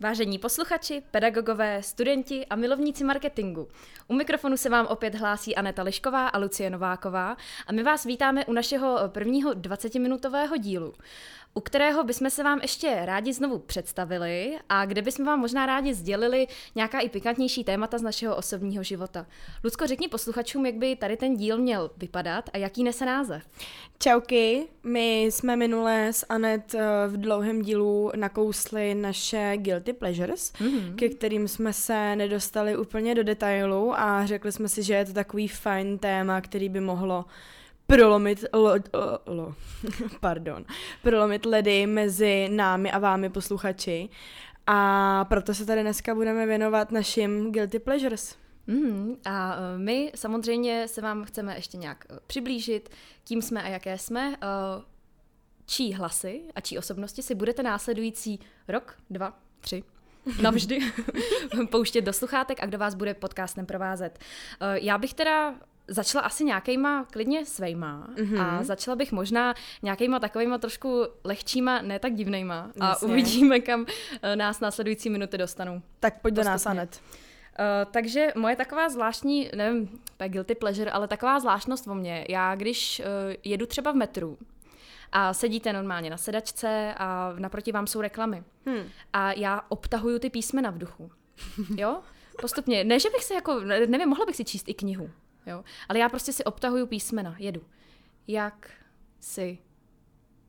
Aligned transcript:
Vážení 0.00 0.38
posluchači, 0.38 1.02
pedagogové, 1.10 1.82
studenti 1.82 2.46
a 2.46 2.56
milovníci 2.56 3.04
marketingu. 3.04 3.68
U 4.08 4.14
mikrofonu 4.14 4.56
se 4.56 4.68
vám 4.68 4.86
opět 4.86 5.14
hlásí 5.14 5.56
Aneta 5.56 5.82
Lišková 5.82 6.28
a 6.28 6.38
Lucie 6.38 6.70
Nováková 6.70 7.36
a 7.66 7.72
my 7.72 7.82
vás 7.82 8.04
vítáme 8.04 8.44
u 8.46 8.52
našeho 8.52 8.98
prvního 9.08 9.52
20-minutového 9.52 10.56
dílu 10.56 10.94
u 11.58 11.60
kterého 11.60 12.04
bychom 12.04 12.30
se 12.30 12.42
vám 12.42 12.58
ještě 12.62 12.98
rádi 13.04 13.32
znovu 13.32 13.58
představili 13.58 14.58
a 14.68 14.86
kde 14.86 15.02
bychom 15.02 15.26
vám 15.26 15.40
možná 15.40 15.66
rádi 15.66 15.94
sdělili 15.94 16.46
nějaká 16.74 17.00
i 17.00 17.08
pikantnější 17.08 17.64
témata 17.64 17.98
z 17.98 18.02
našeho 18.02 18.36
osobního 18.36 18.82
života. 18.82 19.26
Lucko, 19.64 19.86
řekni 19.86 20.08
posluchačům, 20.08 20.66
jak 20.66 20.74
by 20.74 20.96
tady 20.96 21.16
ten 21.16 21.36
díl 21.36 21.58
měl 21.58 21.90
vypadat 21.96 22.50
a 22.52 22.58
jaký 22.58 22.84
nese 22.84 23.06
název. 23.06 23.42
Čauky, 23.98 24.68
my 24.84 25.22
jsme 25.22 25.56
minule 25.56 26.12
s 26.12 26.26
Anet 26.28 26.74
eh, 26.74 26.80
v 27.08 27.16
dlouhém 27.16 27.62
dílu 27.62 28.10
nakousli 28.16 28.94
naše 28.94 29.52
guilty 29.56 29.92
pleasures, 29.92 30.52
mm-hmm. 30.52 30.94
ke 30.94 31.08
kterým 31.08 31.48
jsme 31.48 31.72
se 31.72 32.16
nedostali 32.16 32.76
úplně 32.76 33.14
do 33.14 33.24
detailu 33.24 33.98
a 33.98 34.26
řekli 34.26 34.52
jsme 34.52 34.68
si, 34.68 34.82
že 34.82 34.94
je 34.94 35.04
to 35.04 35.12
takový 35.12 35.48
fajn 35.48 35.98
téma, 35.98 36.40
který 36.40 36.68
by 36.68 36.80
mohlo 36.80 37.24
prolomit 37.88 38.44
lo, 38.52 38.74
lo, 38.92 39.18
lo, 39.26 39.54
pardon, 40.20 40.64
prolomit 41.02 41.46
ledy 41.46 41.86
mezi 41.86 42.48
námi 42.48 42.92
a 42.92 42.98
vámi 42.98 43.30
posluchači. 43.30 44.08
A 44.66 45.24
proto 45.24 45.54
se 45.54 45.66
tady 45.66 45.82
dneska 45.82 46.14
budeme 46.14 46.46
věnovat 46.46 46.92
našim 46.92 47.52
guilty 47.52 47.78
pleasures. 47.78 48.36
Mm, 48.66 49.16
a 49.24 49.56
uh, 49.56 49.62
my 49.76 50.12
samozřejmě 50.14 50.88
se 50.88 51.00
vám 51.00 51.24
chceme 51.24 51.54
ještě 51.56 51.76
nějak 51.76 52.06
uh, 52.10 52.18
přiblížit, 52.26 52.88
kým 53.24 53.42
jsme 53.42 53.62
a 53.62 53.68
jaké 53.68 53.98
jsme, 53.98 54.28
uh, 54.28 54.82
čí 55.66 55.92
hlasy 55.92 56.42
a 56.54 56.60
čí 56.60 56.78
osobnosti 56.78 57.22
si 57.22 57.34
budete 57.34 57.62
následující 57.62 58.40
rok, 58.68 58.96
dva, 59.10 59.38
tři, 59.60 59.84
navždy 60.42 60.78
pouštět 61.70 62.02
do 62.02 62.12
sluchátek 62.12 62.62
a 62.62 62.66
kdo 62.66 62.78
vás 62.78 62.94
bude 62.94 63.14
podcastem 63.14 63.66
provázet. 63.66 64.18
Já 64.80 64.98
bych 64.98 65.14
teda 65.14 65.54
začala 65.88 66.24
asi 66.24 66.44
nějakýma 66.44 67.06
klidně 67.12 67.46
svejma 67.46 68.08
mm-hmm. 68.14 68.42
a 68.42 68.62
začala 68.62 68.96
bych 68.96 69.12
možná 69.12 69.54
nějakýma 69.82 70.18
takovýma 70.18 70.58
trošku 70.58 71.06
lehčíma, 71.24 71.82
ne 71.82 71.98
tak 71.98 72.14
divnejma 72.14 72.70
a 72.80 72.88
Jasně. 72.88 73.08
uvidíme, 73.08 73.60
kam 73.60 73.86
eh, 74.22 74.36
nás 74.36 74.60
následující 74.60 75.10
minuty 75.10 75.38
dostanou. 75.38 75.82
Tak 76.00 76.20
pojď 76.20 76.34
do 76.34 76.44
nás, 76.44 76.66
Anet. 76.66 77.00
Uh, 77.58 77.90
takže 77.90 78.32
moje 78.36 78.56
taková 78.56 78.88
zvláštní, 78.88 79.50
nevím, 79.56 80.00
guilty 80.28 80.54
pleasure, 80.54 80.90
ale 80.90 81.08
taková 81.08 81.40
zvláštnost 81.40 81.88
o 81.88 81.94
mě, 81.94 82.26
já 82.28 82.54
když 82.54 83.00
uh, 83.00 83.34
jedu 83.44 83.66
třeba 83.66 83.92
v 83.92 83.94
metru 83.94 84.38
a 85.12 85.34
sedíte 85.34 85.72
normálně 85.72 86.10
na 86.10 86.16
sedačce 86.16 86.94
a 86.98 87.34
naproti 87.38 87.72
vám 87.72 87.86
jsou 87.86 88.00
reklamy 88.00 88.44
hmm. 88.66 88.84
a 89.12 89.32
já 89.32 89.60
obtahuju 89.68 90.18
ty 90.18 90.30
písmena 90.30 90.70
v 90.70 90.78
duchu. 90.78 91.10
Jo? 91.76 92.00
Postupně. 92.40 92.84
Ne, 92.84 93.00
že 93.00 93.10
bych 93.10 93.24
se 93.24 93.34
jako, 93.34 93.60
nevím, 93.60 94.08
mohla 94.08 94.26
bych 94.26 94.36
si 94.36 94.44
číst 94.44 94.68
i 94.68 94.74
knihu. 94.74 95.10
Jo? 95.48 95.64
Ale 95.88 95.98
já 95.98 96.08
prostě 96.08 96.32
si 96.32 96.44
obtahuju 96.44 96.86
písmena, 96.86 97.36
jedu. 97.38 97.62
Jak 98.26 98.70
si 99.20 99.58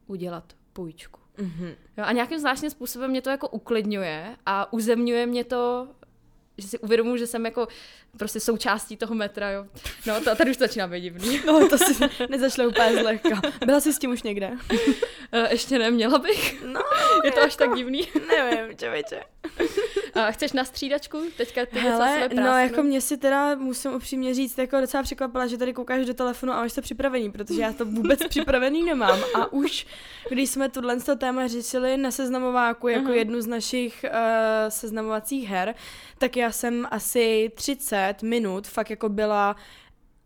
udělat 0.08 0.54
půjčku. 0.74 1.20
Mm-hmm. 1.38 1.76
Jo, 1.98 2.04
a 2.04 2.12
nějakým 2.12 2.40
zvláštním 2.40 2.72
způsobem 2.72 3.12
mě 3.12 3.22
to 3.22 3.30
jako 3.30 3.48
uklidňuje 3.50 4.38
a 4.46 4.74
uzemňuje 4.74 5.26
mě 5.26 5.44
to 5.44 5.88
že 6.60 6.68
si 6.68 6.80
uvědomuji, 6.80 7.18
že 7.18 7.28
jsem 7.28 7.46
jako 7.46 7.68
prostě 8.18 8.40
součástí 8.40 8.98
toho 8.98 9.16
metra, 9.16 9.52
jo. 9.52 9.66
No, 10.06 10.22
to, 10.22 10.36
tady 10.36 10.52
už 10.52 10.58
to 10.58 10.64
začíná 10.64 10.88
být 10.88 11.02
divný. 11.02 11.42
No, 11.46 11.70
to 11.70 11.78
si 11.78 12.10
nezašlo 12.30 12.68
úplně 12.68 13.02
zlehka. 13.02 13.42
Byla 13.66 13.80
jsi 13.80 13.94
s 13.94 14.00
tím 14.00 14.12
už 14.12 14.24
někde? 14.24 14.52
Eh, 15.32 15.48
ještě 15.52 15.80
ne, 15.80 15.92
měla 15.92 16.20
bych. 16.20 16.64
No, 16.66 16.82
je 17.24 17.32
to 17.32 17.42
až 17.42 17.56
tak 17.56 17.76
divný. 17.76 18.08
Nevím, 18.28 18.78
čověče. 18.78 19.20
A 20.14 20.32
chceš 20.32 20.54
na 20.54 20.66
střídačku? 20.66 21.24
Teďka 21.38 21.66
ty 21.66 21.80
Hele, 21.80 22.30
no 22.36 22.58
jako 22.58 22.84
mě 22.84 23.02
si 23.02 23.18
teda 23.18 23.56
musím 23.56 23.94
upřímně 23.94 24.34
říct, 24.34 24.58
jako 24.58 24.82
docela 24.82 25.04
překvapila, 25.04 25.48
že 25.48 25.58
tady 25.58 25.74
koukáš 25.74 26.06
do 26.06 26.14
telefonu 26.14 26.54
a 26.54 26.56
máš 26.56 26.74
to 26.74 26.82
připravený, 26.82 27.32
protože 27.32 27.62
já 27.62 27.74
to 27.74 27.86
vůbec 27.86 28.20
připravený 28.30 28.84
nemám. 28.84 29.20
A 29.34 29.54
už, 29.54 29.88
když 30.30 30.50
jsme 30.50 30.70
tuhle 30.70 30.98
téma 31.18 31.48
řešili 31.48 31.98
na 31.98 32.12
seznamováku 32.12 32.88
jako 32.88 33.10
uh-huh. 33.10 33.14
jednu 33.14 33.42
z 33.42 33.48
našich 33.48 34.06
uh, 34.10 34.10
seznamovacích 34.70 35.50
her, 35.50 35.76
tak 36.18 36.38
já 36.38 36.52
jsem 36.52 36.88
asi 36.92 37.52
30 37.56 38.09
minut 38.24 38.68
fakt 38.68 38.90
jako 38.90 39.10
byla 39.10 39.56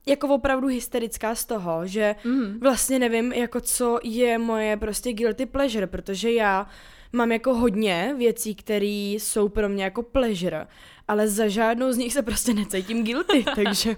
jako 0.06 0.28
opravdu 0.28 0.68
hysterická 0.68 1.36
z 1.36 1.46
toho, 1.46 1.88
že 1.88 2.16
mm. 2.24 2.60
vlastně 2.60 3.00
nevím, 3.00 3.34
jako 3.34 3.62
co 3.62 4.00
je 4.04 4.38
moje 4.38 4.78
prostě 4.78 5.14
guilty 5.14 5.46
pleasure, 5.46 5.88
protože 5.88 6.32
já 6.32 6.68
mám 7.14 7.32
jako 7.32 7.54
hodně 7.54 8.16
věcí, 8.18 8.56
které 8.56 9.16
jsou 9.20 9.50
pro 9.50 9.70
mě 9.70 9.84
jako 9.84 10.04
pleasure, 10.04 10.68
ale 11.08 11.28
za 11.28 11.48
žádnou 11.48 11.92
z 11.92 11.98
nich 11.98 12.14
se 12.14 12.22
prostě 12.22 12.54
necítím 12.54 13.04
guilty, 13.04 13.46
takže 13.56 13.96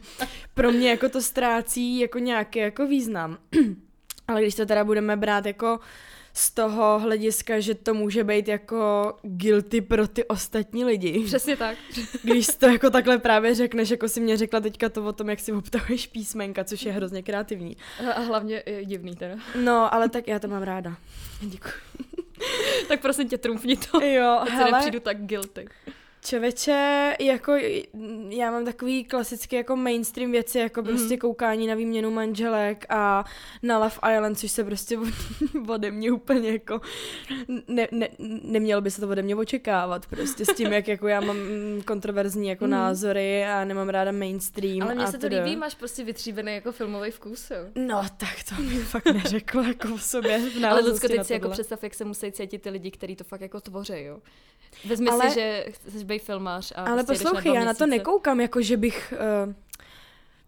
pro 0.54 0.72
mě 0.72 0.90
jako 0.90 1.10
to 1.10 1.22
ztrácí 1.22 2.00
jako 2.00 2.20
nějaký 2.20 2.60
jako 2.60 2.88
význam. 2.88 3.38
ale 4.28 4.42
když 4.42 4.56
to 4.56 4.66
teda 4.66 4.84
budeme 4.84 5.18
brát 5.18 5.46
jako 5.46 5.80
z 6.38 6.52
toho 6.52 7.00
hlediska, 7.00 7.60
že 7.60 7.76
to 7.76 7.94
může 7.94 8.24
být 8.24 8.48
jako 8.48 9.14
guilty 9.22 9.82
pro 9.82 10.08
ty 10.08 10.24
ostatní 10.24 10.86
lidi. 10.86 11.24
Přesně 11.26 11.58
tak. 11.58 11.78
Když 12.24 12.48
to 12.48 12.66
jako 12.68 12.90
takhle 12.90 13.18
právě 13.18 13.56
řekneš, 13.56 13.90
jako 13.90 14.10
si 14.10 14.20
mě 14.20 14.38
řekla 14.38 14.60
teďka 14.60 14.90
to 14.90 15.06
o 15.06 15.14
tom, 15.14 15.30
jak 15.30 15.40
si 15.40 15.52
obtahuješ 15.54 16.08
písmenka, 16.08 16.64
což 16.64 16.82
je 16.86 16.92
hrozně 16.92 17.24
kreativní. 17.24 17.78
A 18.16 18.20
hlavně 18.20 18.64
je 18.66 18.86
divný 18.86 19.16
teda. 19.16 19.36
No, 19.64 19.94
ale 19.94 20.10
tak 20.10 20.28
já 20.28 20.40
to 20.40 20.48
mám 20.48 20.64
ráda. 20.64 20.98
Děkuji. 21.42 21.72
tak 22.88 23.02
prosím 23.02 23.30
tě, 23.30 23.38
trumfni 23.38 23.78
to. 23.78 24.02
Jo, 24.06 24.40
Ať 24.42 24.50
hele. 24.50 24.72
nepřijdu 24.72 25.00
tak 25.00 25.26
guilty. 25.26 25.68
Čověče, 26.26 27.16
jako 27.20 27.54
já 28.30 28.52
mám 28.52 28.66
takový 28.66 29.04
klasický 29.04 29.56
jako 29.56 29.76
mainstream 29.76 30.32
věci, 30.32 30.60
jako 30.60 30.82
mm. 30.82 30.88
prostě 30.88 31.18
koukání 31.18 31.68
na 31.68 31.76
výměnu 31.76 32.12
manželek 32.12 32.86
a 32.90 33.26
na 33.64 33.78
Love 33.78 34.16
Island, 34.16 34.40
což 34.40 34.52
se 34.52 34.64
prostě 34.64 35.00
ode 35.68 35.92
mě 35.92 36.12
úplně 36.12 36.52
jako 36.52 36.82
ne, 37.68 37.88
ne, 37.92 38.10
nemělo 38.44 38.82
by 38.82 38.92
se 38.92 39.02
to 39.02 39.10
ode 39.10 39.22
mě 39.22 39.36
očekávat, 39.36 40.06
prostě 40.06 40.46
s 40.46 40.56
tím, 40.56 40.74
jak 40.74 40.88
jako 40.88 41.08
já 41.08 41.22
mám 41.22 41.38
kontroverzní 41.86 42.48
jako 42.48 42.66
mm. 42.66 42.72
názory 42.72 43.46
a 43.46 43.66
nemám 43.66 43.90
ráda 43.90 44.12
mainstream. 44.12 44.82
Ale 44.82 44.96
mně 44.96 45.08
se 45.08 45.18
to 45.18 45.28
líbí, 45.28 45.56
máš 45.56 45.76
prostě 45.76 46.04
vytříbený 46.04 46.54
jako 46.54 46.72
filmový 46.72 47.12
vkus, 47.12 47.52
jo. 47.52 47.58
No, 47.76 48.02
tak 48.18 48.36
to 48.50 48.62
mi 48.62 48.76
fakt 48.76 49.06
neřeklo 49.06 49.64
jako 49.64 49.98
v 49.98 50.04
sobě. 50.04 50.40
V 50.40 50.66
Ale 50.66 50.82
Lucko, 50.82 51.08
teď 51.08 51.26
si 51.26 51.34
jako 51.34 51.50
představ, 51.50 51.84
jak 51.84 51.94
se 51.94 52.06
musí 52.06 52.32
cítit 52.32 52.62
ty 52.62 52.70
lidi, 52.70 52.92
kteří 52.92 53.16
to 53.16 53.24
fakt 53.24 53.42
jako 53.42 53.62
tvoří, 53.62 54.04
jo. 54.04 54.20
Vezmi 54.86 55.10
ale, 55.10 55.30
si, 55.30 55.36
že 55.36 55.66
chceš 55.70 56.04
být 56.04 56.15
filmář 56.20 56.74
a 56.76 56.84
Ale 56.84 57.04
prostě 57.04 57.24
poslouchej, 57.24 57.54
na 57.54 57.60
já 57.60 57.66
na 57.66 57.74
to 57.74 57.86
nekoukám, 57.86 58.42
jako 58.42 58.62
že 58.62 58.78
bych 58.78 59.14
uh, 59.48 59.54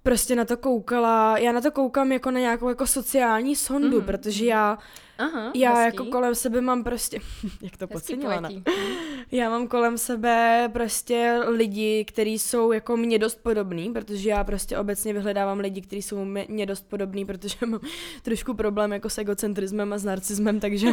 prostě 0.03 0.35
na 0.35 0.45
to 0.45 0.57
koukala, 0.57 1.37
já 1.37 1.51
na 1.51 1.61
to 1.61 1.71
koukám 1.71 2.11
jako 2.11 2.31
na 2.31 2.39
nějakou 2.39 2.69
jako 2.69 2.87
sociální 2.87 3.55
sondu, 3.55 3.99
mm. 3.99 4.05
protože 4.05 4.45
já 4.45 4.77
Aha, 5.17 5.51
já 5.55 5.73
hezký. 5.73 5.85
jako 5.85 6.05
kolem 6.05 6.35
sebe 6.35 6.61
mám 6.61 6.83
prostě, 6.83 7.19
jak 7.61 7.77
to 7.77 7.87
podceňovala, 7.87 8.49
já 9.31 9.49
mám 9.49 9.67
kolem 9.67 9.97
sebe 9.97 10.69
prostě 10.73 11.39
lidi, 11.47 12.05
kteří 12.05 12.39
jsou 12.39 12.71
jako 12.71 12.97
mě 12.97 13.19
dost 13.19 13.43
podobný, 13.43 13.93
protože 13.93 14.29
já 14.29 14.43
prostě 14.43 14.77
obecně 14.77 15.13
vyhledávám 15.13 15.59
lidi, 15.59 15.81
kteří 15.81 16.01
jsou 16.01 16.25
mě 16.25 16.65
dost 16.65 16.85
podobný, 16.89 17.25
protože 17.25 17.55
mám 17.65 17.79
trošku 18.23 18.53
problém 18.53 18.93
jako 18.93 19.09
s 19.09 19.17
egocentrismem 19.17 19.93
a 19.93 19.97
s 19.97 20.03
narcismem, 20.03 20.59
takže 20.59 20.87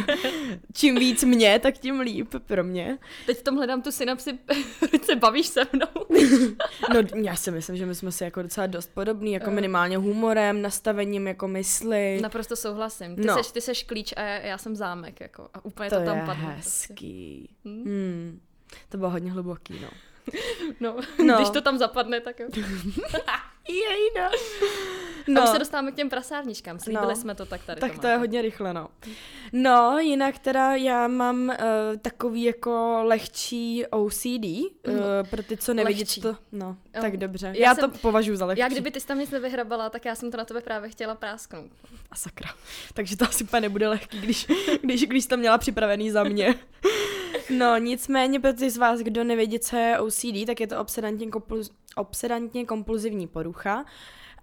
čím 0.73 0.95
víc 0.95 1.23
mě, 1.23 1.59
tak 1.59 1.77
tím 1.77 1.99
líp 1.99 2.35
pro 2.45 2.63
mě. 2.63 2.97
Teď 3.25 3.37
v 3.37 3.43
tom 3.43 3.55
hledám 3.55 3.81
tu 3.81 3.91
synapsi, 3.91 4.39
proč 4.79 5.03
se 5.03 5.15
bavíš 5.15 5.47
se 5.47 5.61
mnou? 5.73 6.05
no 6.93 7.21
já 7.23 7.35
si 7.35 7.51
myslím, 7.51 7.77
že 7.77 7.85
my 7.85 7.95
jsme 7.95 8.11
si 8.11 8.23
jako 8.23 8.41
docela 8.41 8.67
dost 8.67 8.91
podobný, 8.93 9.33
jako 9.33 9.51
minimálně 9.51 9.97
humorem, 9.97 10.61
nastavením 10.61 11.27
jako 11.27 11.47
mysli. 11.47 12.19
Naprosto 12.21 12.55
souhlasím. 12.55 13.15
Ty, 13.15 13.21
no. 13.27 13.33
seš, 13.33 13.51
ty 13.51 13.61
seš 13.61 13.83
klíč 13.83 14.13
a 14.15 14.21
já 14.21 14.57
jsem 14.57 14.75
zámek, 14.75 15.21
jako, 15.21 15.49
a 15.53 15.65
úplně 15.65 15.89
to, 15.89 15.99
to 15.99 16.05
tam 16.05 16.25
padlo. 16.25 16.49
Je 16.49 16.55
hezký. 16.55 17.49
Prostě. 17.63 17.69
Hmm? 17.69 17.83
Hmm. 17.83 18.41
To 18.89 18.97
bylo 18.97 19.09
hodně 19.09 19.31
hluboký, 19.31 19.79
no. 19.79 19.89
No, 20.79 20.95
no. 21.25 21.35
když 21.35 21.49
to 21.49 21.61
tam 21.61 21.77
zapadne, 21.77 22.21
tak 22.21 22.39
jo. 22.39 22.47
Jej, 23.67 24.09
no. 24.17 24.29
no. 25.27 25.41
A 25.41 25.43
už 25.43 25.49
se 25.49 25.59
dostáváme 25.59 25.91
k 25.91 25.95
těm 25.95 26.09
prasárničkám, 26.09 26.79
slíbili 26.79 27.07
no. 27.07 27.15
jsme 27.15 27.35
to, 27.35 27.45
tak 27.45 27.63
tady 27.65 27.81
Tak 27.81 27.95
to, 27.95 28.01
to 28.01 28.07
je 28.07 28.17
hodně 28.17 28.41
rychle, 28.41 28.73
no. 28.73 28.87
No, 29.53 29.99
jinak 29.99 30.39
teda 30.39 30.75
já 30.75 31.07
mám 31.07 31.49
uh, 31.49 31.55
takový 32.01 32.43
jako 32.43 33.01
lehčí 33.03 33.85
OCD, 33.85 34.45
uh, 34.45 34.69
eh, 34.87 35.23
pro 35.29 35.43
ty, 35.43 35.57
co 35.57 35.73
nevidí, 35.73 36.21
to, 36.21 36.37
no, 36.51 36.77
oh. 36.95 37.01
tak 37.01 37.17
dobře. 37.17 37.47
Já, 37.47 37.69
já 37.69 37.75
jsem, 37.75 37.91
to 37.91 37.97
považuji 37.97 38.37
za 38.37 38.45
lehčí. 38.45 38.59
Já 38.59 38.67
kdyby 38.67 38.91
ty 38.91 38.99
jsi 38.99 39.07
tam 39.07 39.19
nic 39.19 39.31
nevyhrabala, 39.31 39.89
tak 39.89 40.05
já 40.05 40.15
jsem 40.15 40.31
to 40.31 40.37
na 40.37 40.45
tebe 40.45 40.61
právě 40.61 40.89
chtěla 40.89 41.15
prásknout. 41.15 41.71
A 42.11 42.15
sakra. 42.15 42.49
Takže 42.93 43.17
to 43.17 43.25
asi 43.25 43.43
úplně 43.43 43.61
nebude 43.61 43.87
lehký, 43.87 44.19
když, 44.19 44.47
když, 44.81 45.05
když 45.05 45.25
to 45.25 45.37
měla 45.37 45.57
připravený 45.57 46.11
za 46.11 46.23
mě. 46.23 46.55
No, 47.57 47.77
nicméně 47.77 48.39
pro 48.39 48.53
ty 48.53 48.69
z 48.69 48.77
vás, 48.77 48.99
kdo 48.99 49.23
nevědí, 49.23 49.59
co 49.59 49.75
je 49.75 49.99
OCD, 49.99 50.45
tak 50.47 50.59
je 50.59 50.67
to 50.67 50.79
obsedantně, 50.79 51.27
kompulz, 51.27 51.71
obsedantně 51.95 52.65
kompulzivní 52.65 53.27
porucha. 53.27 53.85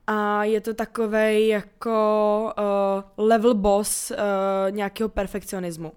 A 0.06 0.44
je 0.44 0.60
to 0.60 0.75
takový 0.75 1.49
jako 1.49 2.52
uh, 2.58 3.25
level 3.26 3.54
boss 3.54 4.10
uh, 4.10 4.16
nějakého 4.70 5.08
perfekcionismu. 5.08 5.93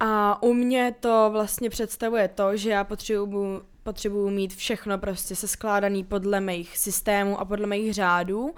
A 0.00 0.42
u 0.42 0.52
mě 0.52 0.94
to 1.00 1.28
vlastně 1.32 1.70
představuje 1.70 2.28
to, 2.28 2.56
že 2.56 2.70
já 2.70 2.84
potřebuju 2.84 3.62
potřebuju 3.82 4.30
mít 4.30 4.54
všechno 4.54 4.98
prostě 4.98 5.36
se 5.36 5.48
skládaný 5.48 6.04
podle 6.04 6.40
mých 6.40 6.78
systémů 6.78 7.40
a 7.40 7.44
podle 7.44 7.66
mých 7.66 7.94
řádů, 7.94 8.54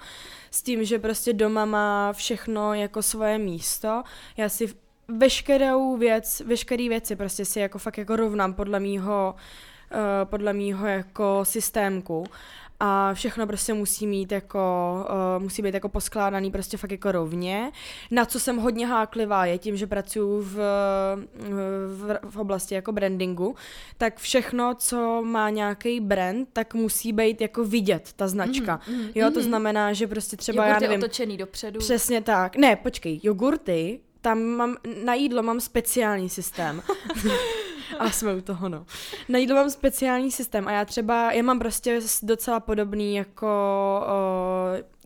s 0.51 0.61
tím, 0.61 0.85
že 0.85 0.99
prostě 0.99 1.33
doma 1.33 1.65
má 1.65 2.13
všechno 2.13 2.73
jako 2.73 3.01
svoje 3.01 3.37
místo. 3.37 4.03
Já 4.37 4.49
si 4.49 4.73
veškerou 5.07 5.97
věc, 5.97 6.41
veškerý 6.45 6.89
věci 6.89 7.15
prostě 7.15 7.45
si 7.45 7.59
jako 7.59 7.79
fakt 7.79 7.97
jako 7.97 8.15
rovnám 8.15 8.53
podle 8.53 8.79
mýho, 8.79 9.35
uh, 9.35 9.99
podle 10.23 10.53
mýho 10.53 10.87
jako 10.87 11.39
systémku 11.43 12.25
a 12.79 13.13
všechno 13.13 13.47
prostě 13.47 13.73
musí 13.73 14.07
mít 14.07 14.31
jako, 14.31 14.59
uh, 15.37 15.43
musí 15.43 15.61
být 15.61 15.73
jako 15.73 15.89
poskládaný 15.89 16.51
prostě 16.51 16.77
fakt 16.77 16.91
jako 16.91 17.11
rovně. 17.11 17.71
Na 18.11 18.25
co 18.25 18.39
jsem 18.39 18.57
hodně 18.57 18.87
háklivá 18.87 19.45
je 19.45 19.57
tím, 19.57 19.77
že 19.77 19.87
pracuji 19.87 20.41
v, 20.41 20.55
v, 21.87 22.19
v 22.23 22.37
oblasti 22.37 22.75
jako 22.75 22.91
brandingu, 22.91 23.55
tak 23.97 24.17
všechno, 24.17 24.75
co 24.75 25.21
má 25.21 25.49
nějaký 25.49 25.99
brand, 25.99 26.49
tak 26.53 26.73
musí 26.73 27.13
být 27.13 27.41
jako 27.41 27.63
vidět 27.63 28.13
ta 28.15 28.27
značka. 28.27 28.79
Mm, 28.87 28.95
mm, 28.95 29.09
jo, 29.15 29.31
to 29.31 29.39
mm. 29.39 29.45
znamená, 29.45 29.93
že 29.93 30.07
prostě 30.07 30.37
třeba 30.37 30.65
Jogurty 30.65 30.83
já 30.83 30.89
nevím. 30.89 31.03
otočený 31.03 31.37
dopředu. 31.37 31.79
Přesně 31.79 32.21
tak. 32.21 32.55
Ne, 32.55 32.75
počkej, 32.75 33.19
jogurty, 33.23 33.99
tam 34.25 34.43
mám, 34.43 34.75
na 35.03 35.13
jídlo 35.13 35.43
mám 35.43 35.59
speciální 35.59 36.29
systém. 36.29 36.81
a 37.99 38.09
jsme 38.09 38.35
u 38.35 38.41
toho, 38.41 38.69
no. 38.69 38.85
Na 39.29 39.39
jídlo 39.39 39.55
mám 39.55 39.69
speciální 39.69 40.31
systém 40.31 40.67
a 40.67 40.71
já 40.71 40.85
třeba, 40.85 41.31
já 41.31 41.43
mám 41.43 41.59
prostě 41.59 42.01
docela 42.23 42.59
podobný 42.59 43.15
jako 43.15 43.47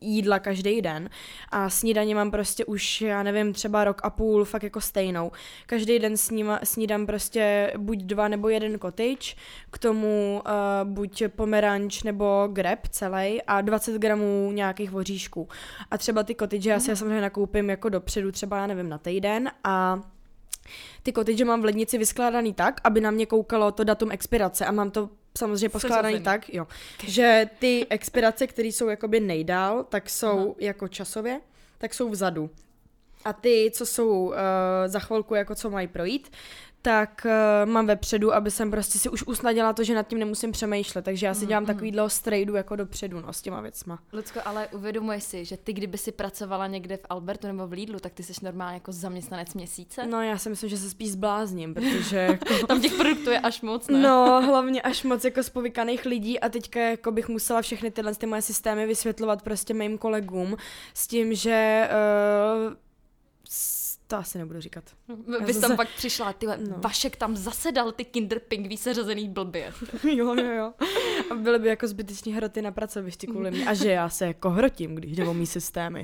jídla 0.01 0.39
každý 0.39 0.81
den 0.81 1.09
a 1.49 1.69
snídaně 1.69 2.15
mám 2.15 2.31
prostě 2.31 2.65
už, 2.65 3.01
já 3.01 3.23
nevím, 3.23 3.53
třeba 3.53 3.83
rok 3.83 4.01
a 4.03 4.09
půl 4.09 4.45
fakt 4.45 4.63
jako 4.63 4.81
stejnou. 4.81 5.31
Každý 5.65 5.99
den 5.99 6.17
sníma, 6.17 6.59
snídám 6.63 7.05
prostě 7.05 7.73
buď 7.77 7.97
dva 7.97 8.27
nebo 8.27 8.49
jeden 8.49 8.79
cottage, 8.79 9.35
k 9.71 9.77
tomu 9.77 10.41
uh, 10.45 10.91
buď 10.91 11.23
pomeranč 11.35 12.03
nebo 12.03 12.49
greb 12.53 12.87
celý 12.87 13.41
a 13.47 13.61
20 13.61 13.97
gramů 13.97 14.51
nějakých 14.51 14.91
voříšků. 14.91 15.47
A 15.91 15.97
třeba 15.97 16.23
ty 16.23 16.35
cottage 16.35 16.69
já 16.69 16.79
si 16.79 16.89
já 16.89 16.95
samozřejmě 16.95 17.21
nakoupím 17.21 17.69
jako 17.69 17.89
dopředu, 17.89 18.31
třeba 18.31 18.57
já 18.57 18.67
nevím, 18.67 18.89
na 18.89 18.97
týden 18.97 19.51
a 19.63 20.01
ty 21.03 21.13
cottage 21.13 21.45
mám 21.45 21.61
v 21.61 21.65
lednici 21.65 21.97
vyskládaný 21.97 22.53
tak, 22.53 22.81
aby 22.83 23.01
na 23.01 23.11
mě 23.11 23.25
koukalo 23.25 23.71
to 23.71 23.83
datum 23.83 24.11
expirace 24.11 24.65
a 24.65 24.71
mám 24.71 24.91
to 24.91 25.09
samozřejmě 25.37 25.69
poskládaný 25.69 26.21
tak, 26.21 26.53
jo, 26.53 26.67
že 27.03 27.49
ty 27.59 27.87
expirace, 27.89 28.47
které 28.47 28.67
jsou 28.67 28.87
jakoby 28.87 29.19
nejdál, 29.19 29.83
tak 29.83 30.09
jsou 30.09 30.39
Aha. 30.39 30.55
jako 30.59 30.87
časově, 30.87 31.41
tak 31.77 31.93
jsou 31.93 32.09
vzadu. 32.09 32.49
A 33.25 33.33
ty, 33.33 33.71
co 33.73 33.85
jsou 33.85 34.25
uh, 34.25 34.33
za 34.85 34.99
chvilku, 34.99 35.35
jako 35.35 35.55
co 35.55 35.69
mají 35.69 35.87
projít, 35.87 36.31
tak 36.81 37.25
uh, 37.25 37.71
mám 37.71 37.87
vepředu, 37.87 38.33
aby 38.33 38.51
jsem 38.51 38.71
prostě 38.71 38.99
si 38.99 39.09
už 39.09 39.23
usnadila 39.23 39.73
to, 39.73 39.83
že 39.83 39.95
nad 39.95 40.07
tím 40.07 40.19
nemusím 40.19 40.51
přemýšlet. 40.51 41.05
Takže 41.05 41.25
já 41.25 41.33
si 41.33 41.45
dělám 41.45 41.63
mm, 41.63 41.67
takovýhle 41.67 42.09
strejdu 42.09 42.55
jako 42.55 42.75
dopředu, 42.75 43.19
no, 43.19 43.33
s 43.33 43.41
těma 43.41 43.61
věcma. 43.61 43.99
Lucko, 44.13 44.39
ale 44.45 44.67
uvědomuješ 44.67 45.23
si, 45.23 45.45
že 45.45 45.57
ty, 45.57 45.73
kdyby 45.73 45.97
si 45.97 46.11
pracovala 46.11 46.67
někde 46.67 46.97
v 46.97 47.05
Albertu 47.09 47.47
nebo 47.47 47.67
v 47.67 47.71
Lidlu, 47.71 47.99
tak 47.99 48.13
ty 48.13 48.23
jsi 48.23 48.33
normálně 48.41 48.73
jako 48.73 48.91
zaměstnanec 48.91 49.53
měsíce? 49.53 50.07
No, 50.07 50.21
já 50.21 50.37
si 50.37 50.49
myslím, 50.49 50.69
že 50.69 50.77
se 50.77 50.89
spíš 50.89 51.11
zblázním, 51.11 51.73
protože 51.73 52.17
jako... 52.17 52.67
Tam 52.67 52.81
těch 52.81 52.93
produktů 52.93 53.29
je 53.29 53.39
až 53.39 53.61
moc, 53.61 53.87
ne? 53.87 53.99
No, 54.01 54.41
hlavně 54.45 54.81
až 54.81 55.03
moc 55.03 55.23
jako 55.23 55.43
z 55.43 55.49
povykaných 55.49 56.05
lidí 56.05 56.39
a 56.39 56.49
teďka 56.49 56.79
jako 56.79 57.11
bych 57.11 57.29
musela 57.29 57.61
všechny 57.61 57.91
tyhle 57.91 58.15
ty 58.15 58.25
moje 58.25 58.41
systémy 58.41 58.87
vysvětlovat 58.87 59.41
prostě 59.41 59.73
mým 59.73 59.97
kolegům 59.97 60.57
s 60.93 61.07
tím, 61.07 61.35
že 61.35 61.89
uh, 62.67 62.73
to 64.09 64.17
asi 64.17 64.37
nebudu 64.37 64.61
říkat. 64.61 64.83
Vy 65.45 65.53
jsi 65.53 65.61
tam 65.61 65.75
pak 65.77 65.87
přišla, 65.89 66.33
ty 66.33 66.45
no. 66.45 66.55
Vašek 66.77 67.15
tam 67.15 67.35
zasedal 67.35 67.91
ty 67.91 68.05
kinder 68.05 68.39
pingví 68.39 68.77
seřazený 68.77 69.29
blbě. 69.29 69.73
jo, 70.03 70.35
jo, 70.35 70.51
jo. 70.51 70.73
A 71.31 71.35
byly 71.35 71.59
by 71.59 71.67
jako 71.67 71.87
zbyteční 71.87 72.33
hroty 72.33 72.61
na 72.61 72.71
pracovišti 72.71 73.27
kvůli 73.27 73.51
mě. 73.51 73.65
A 73.65 73.73
že 73.73 73.91
já 73.91 74.09
se 74.09 74.27
jako 74.27 74.49
hrotím, 74.49 74.95
když 74.95 75.11
jde 75.11 75.27
o 75.27 75.33
mý 75.33 75.45
systémy. 75.45 76.03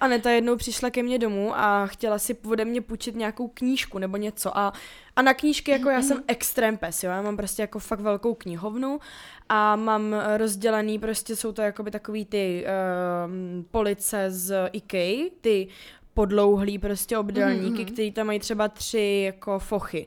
A 0.00 0.08
Neta 0.08 0.30
jednou 0.30 0.56
přišla 0.56 0.90
ke 0.90 1.02
mně 1.02 1.18
domů 1.18 1.58
a 1.58 1.86
chtěla 1.86 2.18
si 2.18 2.34
ode 2.34 2.64
mě 2.64 2.80
půjčit 2.80 3.16
nějakou 3.16 3.48
knížku 3.48 3.98
nebo 3.98 4.16
něco. 4.16 4.58
A, 4.58 4.72
a 5.16 5.22
na 5.22 5.34
knížky 5.34 5.70
jako 5.70 5.90
já 5.90 6.02
jsem 6.02 6.22
extrém 6.28 6.76
pes, 6.76 7.04
jo. 7.04 7.10
Já 7.10 7.22
mám 7.22 7.36
prostě 7.36 7.62
jako 7.62 7.78
fakt 7.78 8.00
velkou 8.00 8.34
knihovnu 8.34 9.00
a 9.48 9.76
mám 9.76 10.16
rozdělený, 10.36 10.98
prostě 10.98 11.36
jsou 11.36 11.52
to 11.52 11.62
jakoby 11.62 11.90
takový 11.90 12.24
ty 12.24 12.66
uh, 12.66 13.64
police 13.70 14.30
z 14.30 14.68
IKEA, 14.72 15.30
ty 15.40 15.68
podlouhlý 16.16 16.78
prostě 16.78 17.18
obdelníky, 17.18 17.84
mm-hmm. 17.84 17.92
který 17.92 18.12
tam 18.12 18.26
mají 18.26 18.38
třeba 18.38 18.68
tři 18.68 19.22
jako 19.26 19.58
fochy. 19.58 20.06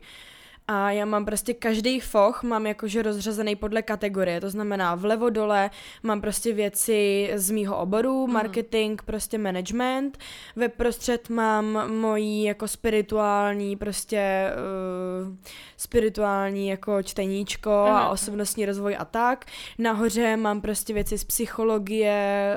A 0.71 0.91
já 0.91 1.05
mám 1.05 1.25
prostě 1.25 1.53
každý 1.53 1.99
foch 1.99 2.43
mám 2.43 2.65
jakože 2.65 3.01
rozřazený 3.01 3.55
podle 3.55 3.81
kategorie, 3.81 4.41
to 4.41 4.49
znamená 4.49 4.95
vlevo 4.95 5.29
dole 5.29 5.69
mám 6.03 6.21
prostě 6.21 6.53
věci 6.53 7.31
z 7.35 7.51
mýho 7.51 7.77
oboru, 7.77 8.27
mm. 8.27 8.33
marketing, 8.33 9.01
prostě 9.05 9.37
management, 9.37 10.17
ve 10.55 10.69
prostřed 10.69 11.29
mám 11.29 11.95
mojí 11.99 12.43
jako 12.43 12.67
spirituální 12.67 13.75
prostě 13.75 14.51
uh, 15.25 15.35
spirituální 15.77 16.67
jako 16.67 17.03
čteníčko 17.03 17.69
mm. 17.69 17.95
a 17.95 18.09
osobnostní 18.09 18.65
rozvoj 18.65 18.95
a 18.99 19.05
tak. 19.05 19.45
Nahoře 19.77 20.37
mám 20.37 20.61
prostě 20.61 20.93
věci 20.93 21.17
z 21.17 21.23
psychologie, 21.23 22.55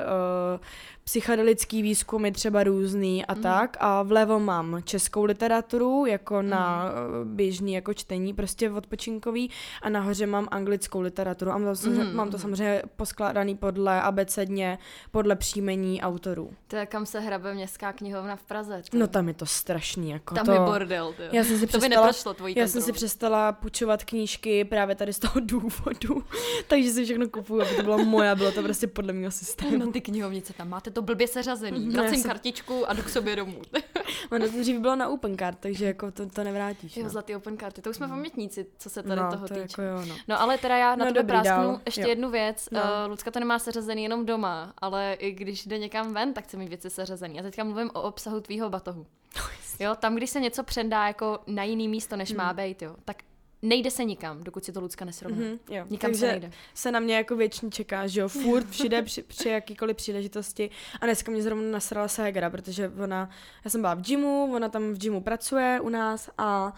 uh, 0.55 0.59
psychedelický 1.03 1.81
výzkumy 1.81 2.31
třeba 2.31 2.63
různý 2.63 3.25
a 3.25 3.33
mm. 3.33 3.41
tak 3.41 3.77
a 3.79 4.03
vlevo 4.03 4.39
mám 4.39 4.81
českou 4.83 5.23
literaturu 5.23 6.05
jako 6.05 6.41
mm. 6.41 6.49
na 6.49 6.85
eh, 6.85 7.25
běžný 7.25 7.73
jako 7.73 7.93
čtení 7.93 8.33
prostě 8.33 8.71
odpočinkový 8.71 9.49
a 9.81 9.89
nahoře 9.89 10.25
mám 10.25 10.47
anglickou 10.51 11.01
literaturu 11.01 11.51
a 11.51 11.57
mám 11.57 11.75
to, 11.75 11.89
mm. 11.89 12.15
mám 12.15 12.31
to 12.31 12.39
samozřejmě 12.39 12.81
poskládaný 12.95 13.55
podle 13.55 14.01
abecedně, 14.01 14.77
podle 15.11 15.35
příjmení 15.35 16.01
autorů. 16.01 16.53
To 16.67 16.75
je 16.75 16.85
kam 16.85 17.05
se 17.05 17.19
hrabe 17.19 17.53
městská 17.53 17.93
knihovna 17.93 18.35
v 18.35 18.43
Praze. 18.43 18.83
To... 18.91 18.97
No 18.97 19.07
tam 19.07 19.27
je 19.27 19.33
to 19.33 19.45
strašný. 19.45 20.09
Jako 20.09 20.35
tam 20.35 20.45
to... 20.45 20.51
je 20.51 20.59
bordel. 20.59 21.13
Tyjo. 21.13 21.29
Já 21.31 21.43
jsem 21.43 21.59
si 21.59 21.61
to 21.61 21.67
přestala, 21.67 21.89
by 21.89 21.95
neprošlo 21.95 22.33
tvojí 22.33 22.55
Já 22.57 22.67
jsem 22.67 22.81
si 22.81 22.91
přestala 22.91 23.51
půjčovat 23.51 24.03
knížky 24.03 24.65
právě 24.65 24.95
tady 24.95 25.13
z 25.13 25.19
toho 25.19 25.39
důvodu, 25.39 26.23
takže 26.67 26.91
si 26.91 27.05
všechno 27.05 27.29
kupuju, 27.29 27.61
aby 27.61 27.75
to 27.75 27.83
bylo 27.83 28.05
moje, 28.05 28.35
bylo 28.35 28.51
to 28.51 28.63
prostě 28.63 28.87
podle 28.87 29.13
mého 29.13 29.31
systému. 29.31 29.77
No 29.77 29.91
ty 29.91 30.01
knihovnice 30.01 30.53
tam 30.53 30.69
máte 30.69 30.91
to 30.93 31.01
blbě 31.01 31.27
seřazený. 31.27 31.85
No, 31.85 31.93
Vracím 31.93 32.21
jsem... 32.21 32.31
kartičku 32.31 32.89
a 32.89 32.93
jdu 32.93 33.03
k 33.03 33.09
sobě 33.09 33.35
domů. 33.35 33.61
ono 34.31 34.49
to 34.49 34.59
dřív 34.59 34.79
bylo 34.79 34.95
na 34.95 35.09
open 35.09 35.37
card, 35.37 35.57
takže 35.59 35.85
jako 35.85 36.11
to, 36.11 36.29
to 36.29 36.43
nevrátíš. 36.43 36.97
Jo, 36.97 37.03
no. 37.03 37.09
zlatý 37.09 37.35
open 37.35 37.57
karty. 37.57 37.81
To 37.81 37.89
už 37.89 37.95
jsme 37.95 38.07
mm. 38.07 38.13
pamětníci, 38.13 38.65
co 38.79 38.89
se 38.89 39.03
tady 39.03 39.21
no, 39.21 39.31
toho 39.31 39.47
to 39.47 39.53
týče. 39.53 39.61
Jako 39.61 39.81
jo, 39.81 40.05
no. 40.07 40.15
no. 40.27 40.41
ale 40.41 40.57
teda 40.57 40.77
já 40.77 40.95
na 40.95 41.05
no, 41.05 41.11
tebe 41.13 41.23
prásknu 41.23 41.63
dál. 41.63 41.81
ještě 41.85 42.01
jo. 42.01 42.07
jednu 42.07 42.29
věc. 42.31 42.67
No. 42.71 42.81
Uh, 42.81 43.09
Lucka 43.09 43.31
to 43.31 43.39
nemá 43.39 43.59
seřazený 43.59 44.03
jenom 44.03 44.25
doma, 44.25 44.73
ale 44.77 45.13
i 45.13 45.31
když 45.31 45.65
jde 45.65 45.77
někam 45.77 46.13
ven, 46.13 46.33
tak 46.33 46.43
chce 46.43 46.57
mít 46.57 46.69
věci 46.69 46.89
seřazený. 46.89 47.39
A 47.39 47.43
teďka 47.43 47.63
mluvím 47.63 47.89
o 47.93 48.01
obsahu 48.01 48.41
tvýho 48.41 48.69
batohu. 48.69 49.05
Jo, 49.79 49.95
tam, 49.95 50.15
když 50.15 50.29
se 50.29 50.39
něco 50.39 50.63
přendá 50.63 51.07
jako 51.07 51.39
na 51.47 51.63
jiný 51.63 51.87
místo, 51.87 52.15
než 52.15 52.29
hmm. 52.29 52.37
má 52.37 52.53
být, 52.53 52.81
jo, 52.81 52.95
tak 53.05 53.17
nejde 53.63 53.91
se 53.91 54.03
nikam, 54.03 54.43
dokud 54.43 54.65
si 54.65 54.71
to 54.71 54.81
Lucka 54.81 55.05
nesrovná. 55.05 55.37
Mm-hmm, 55.37 55.59
jo. 55.69 55.85
Nikam 55.89 56.11
Takže 56.11 56.19
se 56.19 56.31
nejde. 56.31 56.51
se 56.73 56.91
na 56.91 56.99
mě 56.99 57.15
jako 57.15 57.35
věčně 57.35 57.69
čeká, 57.69 58.07
že 58.07 58.21
jo, 58.21 58.27
furt 58.27 58.69
všude 58.69 59.01
při, 59.01 59.23
při 59.23 59.49
jakýkoliv 59.49 59.97
příležitosti. 59.97 60.69
A 61.01 61.05
dneska 61.05 61.31
mě 61.31 61.43
zrovna 61.43 61.71
nasrala 61.71 62.07
Segra, 62.07 62.49
protože 62.49 62.91
ona, 63.03 63.29
já 63.65 63.71
jsem 63.71 63.81
byla 63.81 63.93
v 63.93 64.01
gymu, 64.01 64.53
ona 64.55 64.69
tam 64.69 64.93
v 64.93 64.97
gymu 64.97 65.21
pracuje 65.21 65.79
u 65.81 65.89
nás 65.89 66.29
a 66.37 66.73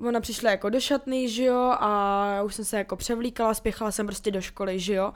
ona 0.00 0.20
přišla 0.20 0.50
jako 0.50 0.70
do 0.70 0.80
šatny, 0.80 1.28
že 1.28 1.44
jo, 1.44 1.74
a 1.80 2.26
já 2.34 2.42
už 2.42 2.54
jsem 2.54 2.64
se 2.64 2.78
jako 2.78 2.96
převlíkala, 2.96 3.54
spěchala 3.54 3.90
jsem 3.90 4.06
prostě 4.06 4.30
do 4.30 4.40
školy, 4.40 4.80
že 4.80 4.94
jo. 4.94 5.12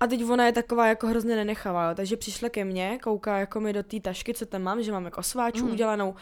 A 0.00 0.06
teď 0.06 0.24
ona 0.24 0.46
je 0.46 0.52
taková 0.52 0.86
jako 0.86 1.06
hrozně 1.06 1.36
nenechavá, 1.36 1.88
jo, 1.88 1.94
takže 1.94 2.16
přišla 2.16 2.48
ke 2.48 2.64
mně, 2.64 2.98
kouká 3.02 3.38
jako 3.38 3.60
mi 3.60 3.72
do 3.72 3.82
té 3.82 4.00
tašky, 4.00 4.34
co 4.34 4.46
tam 4.46 4.62
mám, 4.62 4.82
že 4.82 4.92
mám 4.92 5.04
jako 5.04 5.22
sváču 5.22 5.66
mm. 5.66 5.72
udělanou. 5.72 6.14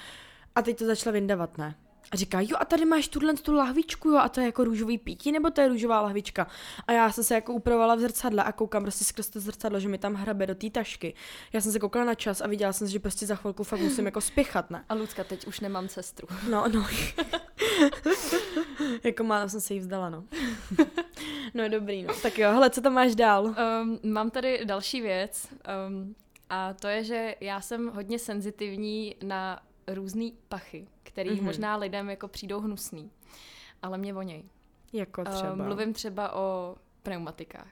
A 0.54 0.62
teď 0.62 0.78
to 0.78 0.86
začala 0.86 1.12
vyndavat, 1.12 1.58
ne? 1.58 1.74
A 2.10 2.16
říká, 2.16 2.40
jo 2.40 2.56
a 2.60 2.64
tady 2.64 2.84
máš 2.84 3.08
tuhle 3.08 3.34
tu 3.34 3.52
lahvičku, 3.52 4.08
jo 4.08 4.16
a 4.16 4.28
to 4.28 4.40
je 4.40 4.46
jako 4.46 4.64
růžový 4.64 4.98
pítí, 4.98 5.32
nebo 5.32 5.50
to 5.50 5.60
je 5.60 5.68
růžová 5.68 6.00
lahvička. 6.00 6.46
A 6.86 6.92
já 6.92 7.12
jsem 7.12 7.24
se 7.24 7.34
jako 7.34 7.52
upravovala 7.52 7.94
v 7.94 8.00
zrcadle 8.00 8.44
a 8.44 8.52
koukám 8.52 8.82
prostě 8.82 9.04
skrz 9.04 9.28
to 9.28 9.40
zrcadlo, 9.40 9.80
že 9.80 9.88
mi 9.88 9.98
tam 9.98 10.14
hrabe 10.14 10.46
do 10.46 10.54
té 10.54 10.70
tašky. 10.70 11.14
Já 11.52 11.60
jsem 11.60 11.72
se 11.72 11.78
koukala 11.78 12.04
na 12.04 12.14
čas 12.14 12.40
a 12.40 12.46
viděla 12.46 12.72
jsem, 12.72 12.88
že 12.88 12.98
prostě 12.98 13.26
za 13.26 13.34
chvilku 13.34 13.64
fakt 13.64 13.80
musím 13.80 14.06
jako 14.06 14.20
spěchat, 14.20 14.70
ne? 14.70 14.84
A 14.88 14.94
Lucka, 14.94 15.24
teď 15.24 15.46
už 15.46 15.60
nemám 15.60 15.88
sestru. 15.88 16.28
No, 16.50 16.64
no. 16.68 16.86
jako 19.04 19.24
málo 19.24 19.48
jsem 19.48 19.60
se 19.60 19.74
jí 19.74 19.80
vzdala, 19.80 20.10
no. 20.10 20.24
no 21.54 21.68
dobrý, 21.68 22.02
no. 22.02 22.14
Tak 22.22 22.38
jo, 22.38 22.52
hele, 22.52 22.70
co 22.70 22.80
tam 22.80 22.92
máš 22.92 23.14
dál? 23.14 23.44
Um, 23.44 23.98
mám 24.02 24.30
tady 24.30 24.60
další 24.64 25.00
věc. 25.00 25.48
Um, 25.88 26.14
a 26.50 26.74
to 26.74 26.88
je, 26.88 27.04
že 27.04 27.34
já 27.40 27.60
jsem 27.60 27.88
hodně 27.88 28.18
senzitivní 28.18 29.14
na 29.22 29.60
různé 29.88 30.30
pachy, 30.48 30.86
který 31.18 31.30
mm-hmm. 31.30 31.42
možná 31.42 31.76
lidem 31.76 32.10
jako 32.10 32.28
přijdou 32.28 32.60
hnusný, 32.60 33.10
ale 33.82 33.98
mě 33.98 34.12
voněj. 34.12 34.44
Jako 34.92 35.24
třeba? 35.24 35.52
Uh, 35.52 35.58
mluvím 35.58 35.92
třeba 35.92 36.34
o 36.34 36.76
pneumatikách. 37.02 37.68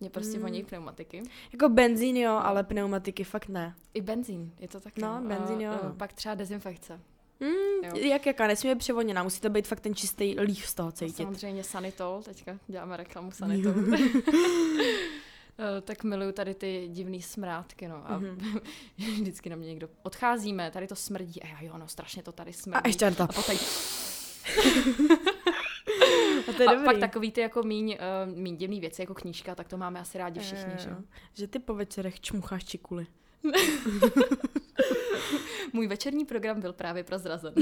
Mě 0.00 0.10
prostě 0.10 0.36
mm. 0.36 0.42
vonějí 0.42 0.64
pneumatiky. 0.64 1.22
Jako 1.52 1.68
benzín 1.68 2.16
jo, 2.16 2.40
ale 2.42 2.64
pneumatiky 2.64 3.24
fakt 3.24 3.48
ne. 3.48 3.74
I 3.94 4.00
benzín, 4.00 4.52
je 4.60 4.68
to 4.68 4.80
tak. 4.80 4.98
No, 4.98 5.22
benzín 5.26 5.60
jo. 5.60 5.72
Uh, 5.82 5.96
pak 5.96 6.12
třeba 6.12 6.34
dezinfekce. 6.34 7.00
Mm, 7.40 7.84
Jo. 7.84 7.96
jak 7.96 8.26
jaká, 8.26 8.46
nesmí 8.46 8.70
být 8.70 8.78
převodněná, 8.78 9.22
musí 9.22 9.40
to 9.40 9.50
být 9.50 9.66
fakt 9.66 9.80
ten 9.80 9.94
čistý 9.94 10.40
líh 10.40 10.66
z 10.66 10.74
toho 10.74 10.92
cítit. 10.92 11.16
Samozřejmě 11.16 11.64
Sanitol, 11.64 12.22
teďka 12.22 12.58
děláme 12.68 12.96
reklamu 12.96 13.30
Sanitol. 13.32 13.74
Eh, 15.60 15.80
tak 15.80 16.04
miluju 16.04 16.32
tady 16.32 16.54
ty 16.54 16.88
divný 16.92 17.22
smrádky, 17.22 17.88
no. 17.88 18.02
A 18.10 18.18
Mhm. 18.18 18.60
vždycky 18.98 19.50
na 19.50 19.56
mě 19.56 19.68
někdo 19.68 19.88
odcházíme, 20.02 20.70
tady 20.70 20.86
to 20.86 20.96
smrdí. 20.96 21.42
A 21.42 21.46
já 21.46 21.56
jo, 21.62 21.78
no, 21.78 21.88
strašně 21.88 22.22
to 22.22 22.32
tady 22.32 22.52
smrdí. 22.52 22.80
A 22.84 22.88
ještě 22.88 23.10
to. 23.10 23.22
A 23.22 23.26
potom, 23.26 23.56
A 26.48 26.52
to 26.52 26.62
je 26.62 26.68
a 26.68 26.72
dobrý. 26.72 26.84
pak 26.84 26.98
takový 26.98 27.32
ty 27.32 27.40
jako 27.40 27.62
míň, 27.62 27.98
uh, 28.28 28.34
míň 28.36 28.56
divný 28.56 28.80
věci, 28.80 29.02
jako 29.02 29.14
knížka, 29.14 29.54
tak 29.54 29.68
to 29.68 29.76
máme 29.76 30.00
asi 30.00 30.18
rádi 30.18 30.40
všichni, 30.40 30.72
Jo, 30.72 30.78
že? 30.78 30.90
Že 31.34 31.46
ty 31.46 31.58
po 31.58 31.74
večerech 31.74 32.20
čmucháš 32.20 32.64
čikuly. 32.64 33.06
Můj 35.72 35.86
večerní 35.86 36.24
program 36.24 36.60
byl 36.60 36.72
právě 36.72 37.04
prozrazen. 37.04 37.54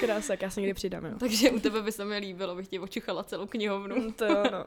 Krása, 0.00 0.34
já 0.40 0.50
se 0.50 0.60
někdy 0.60 0.74
přidám, 0.74 1.04
jo. 1.04 1.12
Takže 1.20 1.50
u 1.50 1.60
tebe 1.60 1.82
by 1.82 1.92
se 1.92 2.04
mi 2.04 2.18
líbilo, 2.18 2.54
bych 2.56 2.68
ti 2.68 2.78
očuchala 2.78 3.24
celou 3.24 3.46
knihovnu. 3.46 3.96
Mm, 3.96 4.12
to 4.12 4.24
jo, 4.24 4.42
no. 4.52 4.64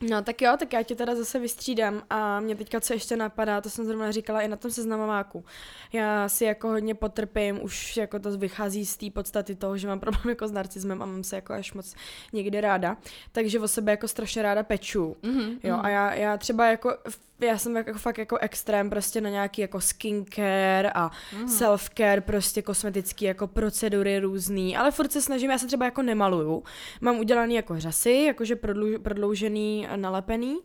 No 0.00 0.22
tak 0.22 0.42
jo, 0.42 0.56
tak 0.58 0.72
já 0.72 0.82
tě 0.82 0.94
teda 0.94 1.14
zase 1.14 1.38
vystřídám 1.38 2.02
a 2.10 2.40
mě 2.40 2.54
teďka 2.56 2.80
co 2.80 2.92
ještě 2.92 3.16
napadá, 3.16 3.60
to 3.60 3.70
jsem 3.70 3.84
zrovna 3.84 4.10
říkala 4.10 4.40
i 4.40 4.48
na 4.48 4.56
tom 4.56 4.70
seznamováku. 4.70 5.44
Já 5.92 6.28
si 6.28 6.44
jako 6.44 6.68
hodně 6.68 6.94
potrpím, 6.94 7.64
už 7.64 7.96
jako 7.96 8.18
to 8.18 8.38
vychází 8.38 8.86
z 8.86 8.96
té 8.96 9.10
podstaty 9.10 9.54
toho, 9.54 9.76
že 9.76 9.88
mám 9.88 10.00
problém 10.00 10.28
jako 10.28 10.48
s 10.48 10.52
narcismem 10.52 11.02
a 11.02 11.06
mám 11.06 11.24
se 11.24 11.36
jako 11.36 11.52
až 11.52 11.72
moc 11.72 11.94
někdy 12.32 12.60
ráda, 12.60 12.96
takže 13.32 13.60
o 13.60 13.68
sebe 13.68 13.92
jako 13.92 14.08
strašně 14.08 14.42
ráda 14.42 14.62
peču. 14.62 15.16
Mm-hmm, 15.22 15.58
Jo, 15.62 15.78
a 15.82 15.88
já, 15.88 16.14
já 16.14 16.36
třeba 16.36 16.66
jako, 16.66 16.96
já 17.40 17.58
jsem 17.58 17.76
jako 17.76 17.98
fakt 17.98 18.18
jako 18.18 18.38
extrém 18.38 18.90
prostě 18.90 19.20
na 19.20 19.30
nějaký 19.30 19.60
jako 19.60 19.80
skincare 19.80 20.90
a 20.94 21.10
mm. 21.36 21.46
self-care, 21.46 22.20
prostě 22.20 22.62
kosmetický 22.62 23.24
jako 23.24 23.46
procedury 23.46 24.18
různý, 24.18 24.76
ale 24.76 24.90
furt 24.90 25.12
se 25.12 25.22
snažím, 25.22 25.50
já 25.50 25.58
se 25.58 25.66
třeba 25.66 25.84
jako 25.84 26.02
nemaluju. 26.02 26.64
Mám 27.00 27.18
udělaný 27.18 27.54
jako 27.54 27.80
řasy, 27.80 28.24
jakože 28.26 28.56
prodlouž, 28.56 28.96
prodloužený 29.02 29.88
nalepený, 29.96 30.58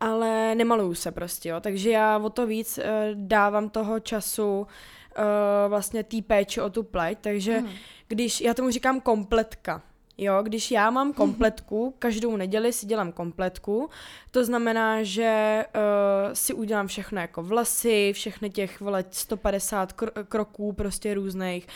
ale 0.00 0.54
nemaluju 0.54 0.94
se 0.94 1.12
prostě, 1.12 1.48
jo, 1.48 1.60
takže 1.60 1.90
já 1.90 2.18
o 2.18 2.30
to 2.30 2.46
víc 2.46 2.78
uh, 2.78 2.84
dávám 3.14 3.70
toho 3.70 4.00
času 4.00 4.60
uh, 4.60 4.66
vlastně 5.68 6.04
té 6.04 6.16
péči 6.22 6.60
o 6.60 6.70
tu 6.70 6.82
pleť, 6.82 7.18
takže 7.20 7.60
Mhm. 7.60 7.70
když, 8.08 8.40
já 8.40 8.54
tomu 8.54 8.70
říkám 8.70 9.00
kompletka, 9.00 9.82
Jo, 10.18 10.42
když 10.42 10.70
já 10.70 10.90
mám 10.90 11.12
kompletku, 11.22 11.94
každou 11.98 12.36
neděli 12.36 12.72
si 12.72 12.86
dělám 12.86 13.12
kompletku, 13.12 13.90
to 14.30 14.44
znamená, 14.44 15.02
že 15.02 15.64
uh, 15.74 16.32
si 16.32 16.54
udělám 16.54 16.86
všechno 16.86 17.20
jako 17.20 17.42
vlasy, 17.42 18.12
všechny 18.14 18.50
těch 18.50 18.80
vole 18.80 19.04
150 19.10 19.92
kr- 19.92 20.24
kroků 20.24 20.72
prostě 20.72 21.14
různých, 21.14 21.66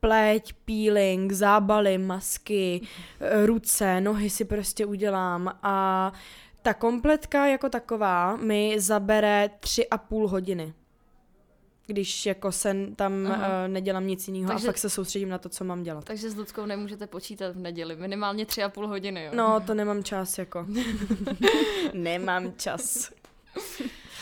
pleť, 0.00 0.52
peeling, 0.64 1.32
zábaly, 1.32 1.98
masky, 1.98 2.80
eh, 3.20 3.46
ruce, 3.46 4.00
nohy 4.00 4.30
si 4.30 4.44
prostě 4.44 4.86
udělám 4.86 5.58
a 5.62 6.12
ta 6.62 6.74
kompletka 6.74 7.46
jako 7.46 7.68
taková 7.68 8.36
mi 8.36 8.74
zabere 8.80 9.50
tři 9.60 9.88
a 9.88 9.98
půl 9.98 10.28
hodiny. 10.28 10.74
Když 11.86 12.26
jako 12.26 12.52
se 12.52 12.76
tam 12.96 13.12
uh, 13.12 13.36
nedělám 13.66 14.06
nic 14.06 14.28
jiného 14.28 14.52
a 14.52 14.58
fakt 14.58 14.78
se 14.78 14.90
soustředím 14.90 15.28
na 15.28 15.38
to, 15.38 15.48
co 15.48 15.64
mám 15.64 15.82
dělat. 15.82 16.04
Takže 16.04 16.30
s 16.30 16.36
Ludskou 16.36 16.66
nemůžete 16.66 17.06
počítat 17.06 17.56
v 17.56 17.58
neděli, 17.58 17.96
minimálně 17.96 18.46
tři 18.46 18.62
a 18.62 18.68
půl 18.68 18.86
hodiny, 18.86 19.24
jo? 19.24 19.30
No, 19.34 19.60
to 19.66 19.74
nemám 19.74 20.04
čas, 20.04 20.38
jako. 20.38 20.66
nemám 21.92 22.52
čas. 22.56 23.12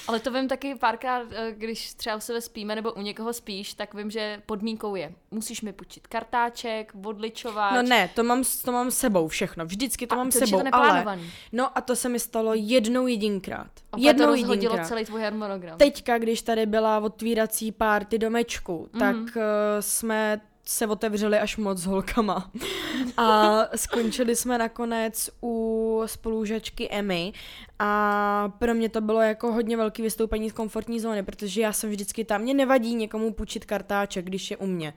Ale 0.09 0.21
to 0.21 0.31
vím 0.31 0.49
taky 0.49 0.75
párkrát, 0.75 1.23
eh, 1.33 1.53
když 1.57 1.95
třeba 1.95 2.17
u 2.17 2.21
sebe 2.21 2.41
spíme 2.41 2.75
nebo 2.75 2.93
u 2.93 3.01
někoho 3.01 3.33
spíš, 3.33 3.75
tak 3.75 3.95
vím, 3.95 4.11
že 4.11 4.43
podmínkou 4.47 4.95
je, 4.95 5.13
musíš 5.31 5.63
mi 5.63 5.73
půjčit 5.73 6.07
kartáček, 6.07 6.93
odličováč. 7.05 7.75
No 7.75 7.83
ne, 7.83 8.11
to 8.15 8.23
mám, 8.25 8.43
to 8.65 8.73
mám 8.73 8.91
sebou 8.91 9.29
všechno, 9.29 9.65
vždycky 9.67 10.07
to 10.07 10.15
a 10.15 10.19
mám 10.19 10.31
to, 10.31 10.39
sebou, 10.39 10.61
to 10.61 10.67
ale... 10.73 11.19
No 11.53 11.79
a 11.79 11.81
to 11.81 11.97
se 11.97 12.09
mi 12.09 12.19
stalo 12.21 12.55
jednou 12.55 13.07
jedinkrát. 13.07 13.71
A 13.93 13.97
jednou 13.99 14.27
to 14.27 14.35
jedinkrát. 14.35 14.87
celý 14.89 15.05
tvůj 15.05 15.23
harmonogram. 15.23 15.79
Teďka, 15.79 16.19
když 16.19 16.43
tady 16.43 16.67
byla 16.67 16.99
otvírací 17.01 17.73
párty 17.73 18.19
domečku, 18.19 18.89
Mhm. 18.93 19.01
tak 19.01 19.17
uh, 19.17 19.43
jsme 19.81 20.41
se 20.65 20.87
otevřeli 20.87 21.39
až 21.39 21.57
moc 21.57 21.79
s 21.79 21.87
holkama. 21.87 22.51
A 23.17 23.51
skončili 23.77 24.37
jsme 24.37 24.59
nakonec 24.59 25.31
u 25.43 26.03
spolužačky 26.07 26.89
Emmy 26.91 27.33
a 27.79 28.53
pro 28.59 28.75
mě 28.75 28.89
to 28.89 29.01
bylo 29.01 29.21
jako 29.21 29.53
hodně 29.53 29.77
velký 29.77 30.03
vystoupení 30.03 30.51
z 30.51 30.53
komfortní 30.53 31.01
zóny, 31.01 31.23
protože 31.23 31.61
já 31.61 31.73
jsem 31.73 31.91
vždycky 31.91 32.25
tam, 32.25 32.41
mě 32.41 32.55
nevadí 32.55 32.95
někomu 32.95 33.33
půjčit 33.33 33.65
kartáček, 33.65 34.25
když 34.25 34.51
je 34.51 34.57
u 34.57 34.67
mě. 34.67 34.95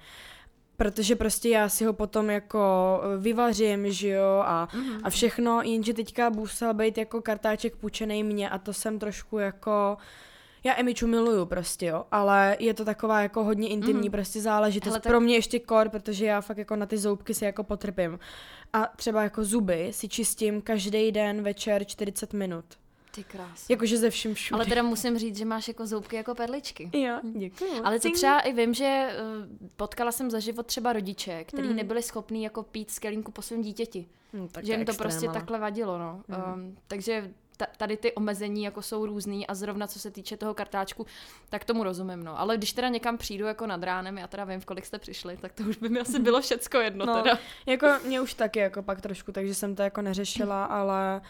Protože 0.77 1.15
prostě 1.15 1.49
já 1.49 1.69
si 1.69 1.85
ho 1.85 1.93
potom 1.93 2.29
jako 2.29 3.01
vyvařím, 3.19 3.91
že 3.91 4.09
jo, 4.09 4.43
a, 4.45 4.67
Mhm. 4.73 4.99
a 5.03 5.09
všechno, 5.09 5.61
jenže 5.61 5.93
teďka 5.93 6.29
musel 6.29 6.73
být 6.73 6.97
jako 6.97 7.21
kartáček 7.21 7.75
půjčený 7.75 8.23
mě 8.23 8.49
a 8.49 8.57
to 8.57 8.73
jsem 8.73 8.99
trošku 8.99 9.37
jako... 9.37 9.97
Já 10.65 10.79
Emiču 10.79 11.07
miluju 11.07 11.45
prostě, 11.45 11.85
jo, 11.85 12.05
ale 12.11 12.57
je 12.59 12.73
to 12.73 12.85
taková 12.85 13.21
jako 13.21 13.43
hodně 13.43 13.67
intimní 13.69 13.93
Mhm. 13.93 14.03
mm. 14.05 14.11
prostě 14.11 14.41
záležitost. 14.41 14.87
Hele, 14.91 14.99
tak... 14.99 15.11
Pro 15.11 15.19
mě 15.19 15.35
ještě 15.35 15.59
kor, 15.59 15.89
protože 15.89 16.25
já 16.25 16.41
fakt 16.41 16.57
jako 16.57 16.75
na 16.75 16.85
ty 16.85 16.97
zoubky 16.97 17.33
si 17.33 17.45
jako 17.45 17.63
potrpím. 17.63 18.19
A 18.73 18.87
třeba 18.95 19.23
jako 19.23 19.43
zuby 19.45 19.87
si 19.91 20.09
čistím 20.09 20.61
každý 20.61 21.11
den 21.11 21.41
večer 21.41 21.85
40 21.85 22.33
minut. 22.33 22.65
Ty 23.11 23.23
krás. 23.23 23.69
Jakože 23.69 23.97
ze 23.97 24.09
vším 24.09 24.33
všude. 24.33 24.55
Ale 24.57 24.65
teda 24.65 24.83
musím 24.83 25.17
říct, 25.17 25.37
že 25.37 25.45
máš 25.45 25.67
jako 25.67 25.87
zoubky 25.87 26.15
jako 26.15 26.35
perličky. 26.35 26.89
Jo, 26.93 27.19
děkuji. 27.39 27.81
Ale 27.83 27.99
to 27.99 28.11
třeba 28.11 28.39
i 28.39 28.53
vím, 28.53 28.73
že 28.73 28.85
eh, 28.85 29.13
potkala 29.75 30.11
jsem 30.11 30.31
za 30.31 30.39
život 30.39 30.65
třeba 30.65 30.93
rodiče, 30.93 31.43
kteří 31.43 31.67
Hmm. 31.67 31.75
nebyli 31.77 32.03
schopní 32.03 32.43
jako 32.43 32.63
pít 32.63 32.91
z 32.91 32.99
kelínku 32.99 33.31
po 33.31 33.41
svém 33.41 33.61
dítěti. 33.61 34.05
Hm, 34.33 34.47
tak 34.51 34.65
že 34.65 34.73
jim 34.73 34.85
to 34.85 34.91
extrém, 34.91 35.09
prostě 35.09 35.27
ale. 35.27 35.33
takhle 35.39 35.59
vadilo, 35.59 35.97
no. 35.99 36.21
Mhm. 36.27 36.53
Um, 36.53 36.77
takže 36.87 37.21
ta, 37.21 37.29
tady 37.77 37.97
ty 37.97 38.13
omezení 38.13 38.63
jako 38.63 38.81
jsou 38.81 39.05
různý 39.05 39.47
a 39.47 39.53
zrovna 39.53 39.87
co 39.87 39.99
se 39.99 40.11
týče 40.11 40.37
toho 40.37 40.53
kartáčku, 40.53 41.05
tak 41.49 41.63
tomu 41.65 41.83
rozumím, 41.83 42.23
no. 42.23 42.39
Ale 42.39 42.57
když 42.57 42.73
teda 42.73 42.87
někam 42.89 43.17
přijdu 43.17 43.45
jako 43.45 43.67
nad 43.67 43.83
ránem, 43.83 44.17
já 44.17 44.27
teda 44.27 44.43
vím, 44.43 44.59
v 44.59 44.65
kolik 44.65 44.85
jste 44.85 44.99
přišli, 44.99 45.37
tak 45.37 45.53
to 45.53 45.63
už 45.63 45.77
by 45.77 45.89
mi 45.89 45.99
asi 45.99 46.19
bylo 46.19 46.41
všecko 46.41 46.77
jedno 46.77 47.05
No. 47.05 47.21
teda. 47.23 47.39
Jako 47.65 47.87
mě 48.05 48.21
už 48.21 48.33
taky 48.33 48.59
jako 48.59 48.83
pak 48.83 49.01
trošku, 49.01 49.31
takže 49.31 49.53
jsem 49.55 49.75
to 49.75 49.81
jako 49.81 50.01
neřešila, 50.01 50.65
ale 50.65 51.21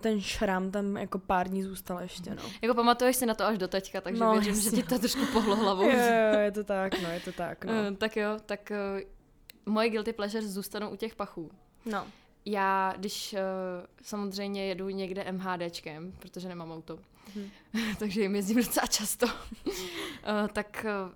ten 0.00 0.20
šram 0.20 0.70
tam 0.70 0.96
jako 0.96 1.18
pár 1.18 1.48
dní 1.48 1.62
zůstal 1.62 1.98
ještě, 2.00 2.30
no. 2.34 2.42
Jako 2.62 2.74
pamatuješ 2.74 3.16
si 3.16 3.26
na 3.26 3.34
to 3.34 3.44
až 3.44 3.58
do 3.58 3.68
teďka, 3.68 4.00
takže 4.00 4.24
No, 4.24 4.32
věřím, 4.32 4.54
že 4.54 4.60
jasně. 4.68 4.82
ti 4.82 4.88
to 4.88 4.98
trošku 4.98 5.26
pohlo 5.32 5.56
hlavou. 5.56 5.82
Jo, 5.82 5.90
jo, 6.32 6.38
je 6.40 6.50
to 6.52 6.64
tak, 6.64 7.02
no, 7.02 7.10
je 7.10 7.20
to 7.20 7.32
tak, 7.32 7.64
no. 7.64 7.72
Eh, 7.72 7.92
tak 7.96 8.16
jo, 8.16 8.28
tak 8.46 8.72
uh, 9.66 9.72
moje 9.72 9.88
guilty 9.90 10.12
pleasures 10.12 10.46
zůstanou 10.46 10.90
u 10.90 10.96
těch 10.96 11.14
pachů. 11.14 11.50
No. 11.86 12.06
Já, 12.46 12.94
když 12.96 13.32
uh, 13.32 13.38
samozřejmě 14.02 14.66
jedu 14.66 14.88
někde 14.88 15.32
MHDčkem, 15.32 16.12
protože 16.18 16.48
nemám 16.48 16.72
auto, 16.72 16.98
Mhm. 17.36 17.50
takže 17.98 18.22
jim 18.22 18.36
jezdím 18.36 18.56
docela 18.56 18.86
často, 18.86 19.26
uh, 19.26 19.32
tak 20.52 20.86
uh, 21.06 21.12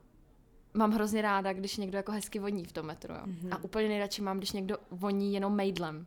mám 0.74 0.92
hrozně 0.92 1.22
ráda, 1.22 1.52
když 1.52 1.76
někdo 1.76 1.96
jako 1.96 2.12
hezky 2.12 2.38
voní 2.38 2.64
v 2.64 2.72
tom 2.72 2.86
metru. 2.86 3.14
Jo. 3.14 3.20
Mhm. 3.24 3.52
A 3.52 3.64
úplně 3.64 3.88
nejradši 3.88 4.22
mám, 4.22 4.38
když 4.38 4.52
někdo 4.52 4.76
voní 4.90 5.34
jenom 5.34 5.54
mejdlem. 5.56 6.06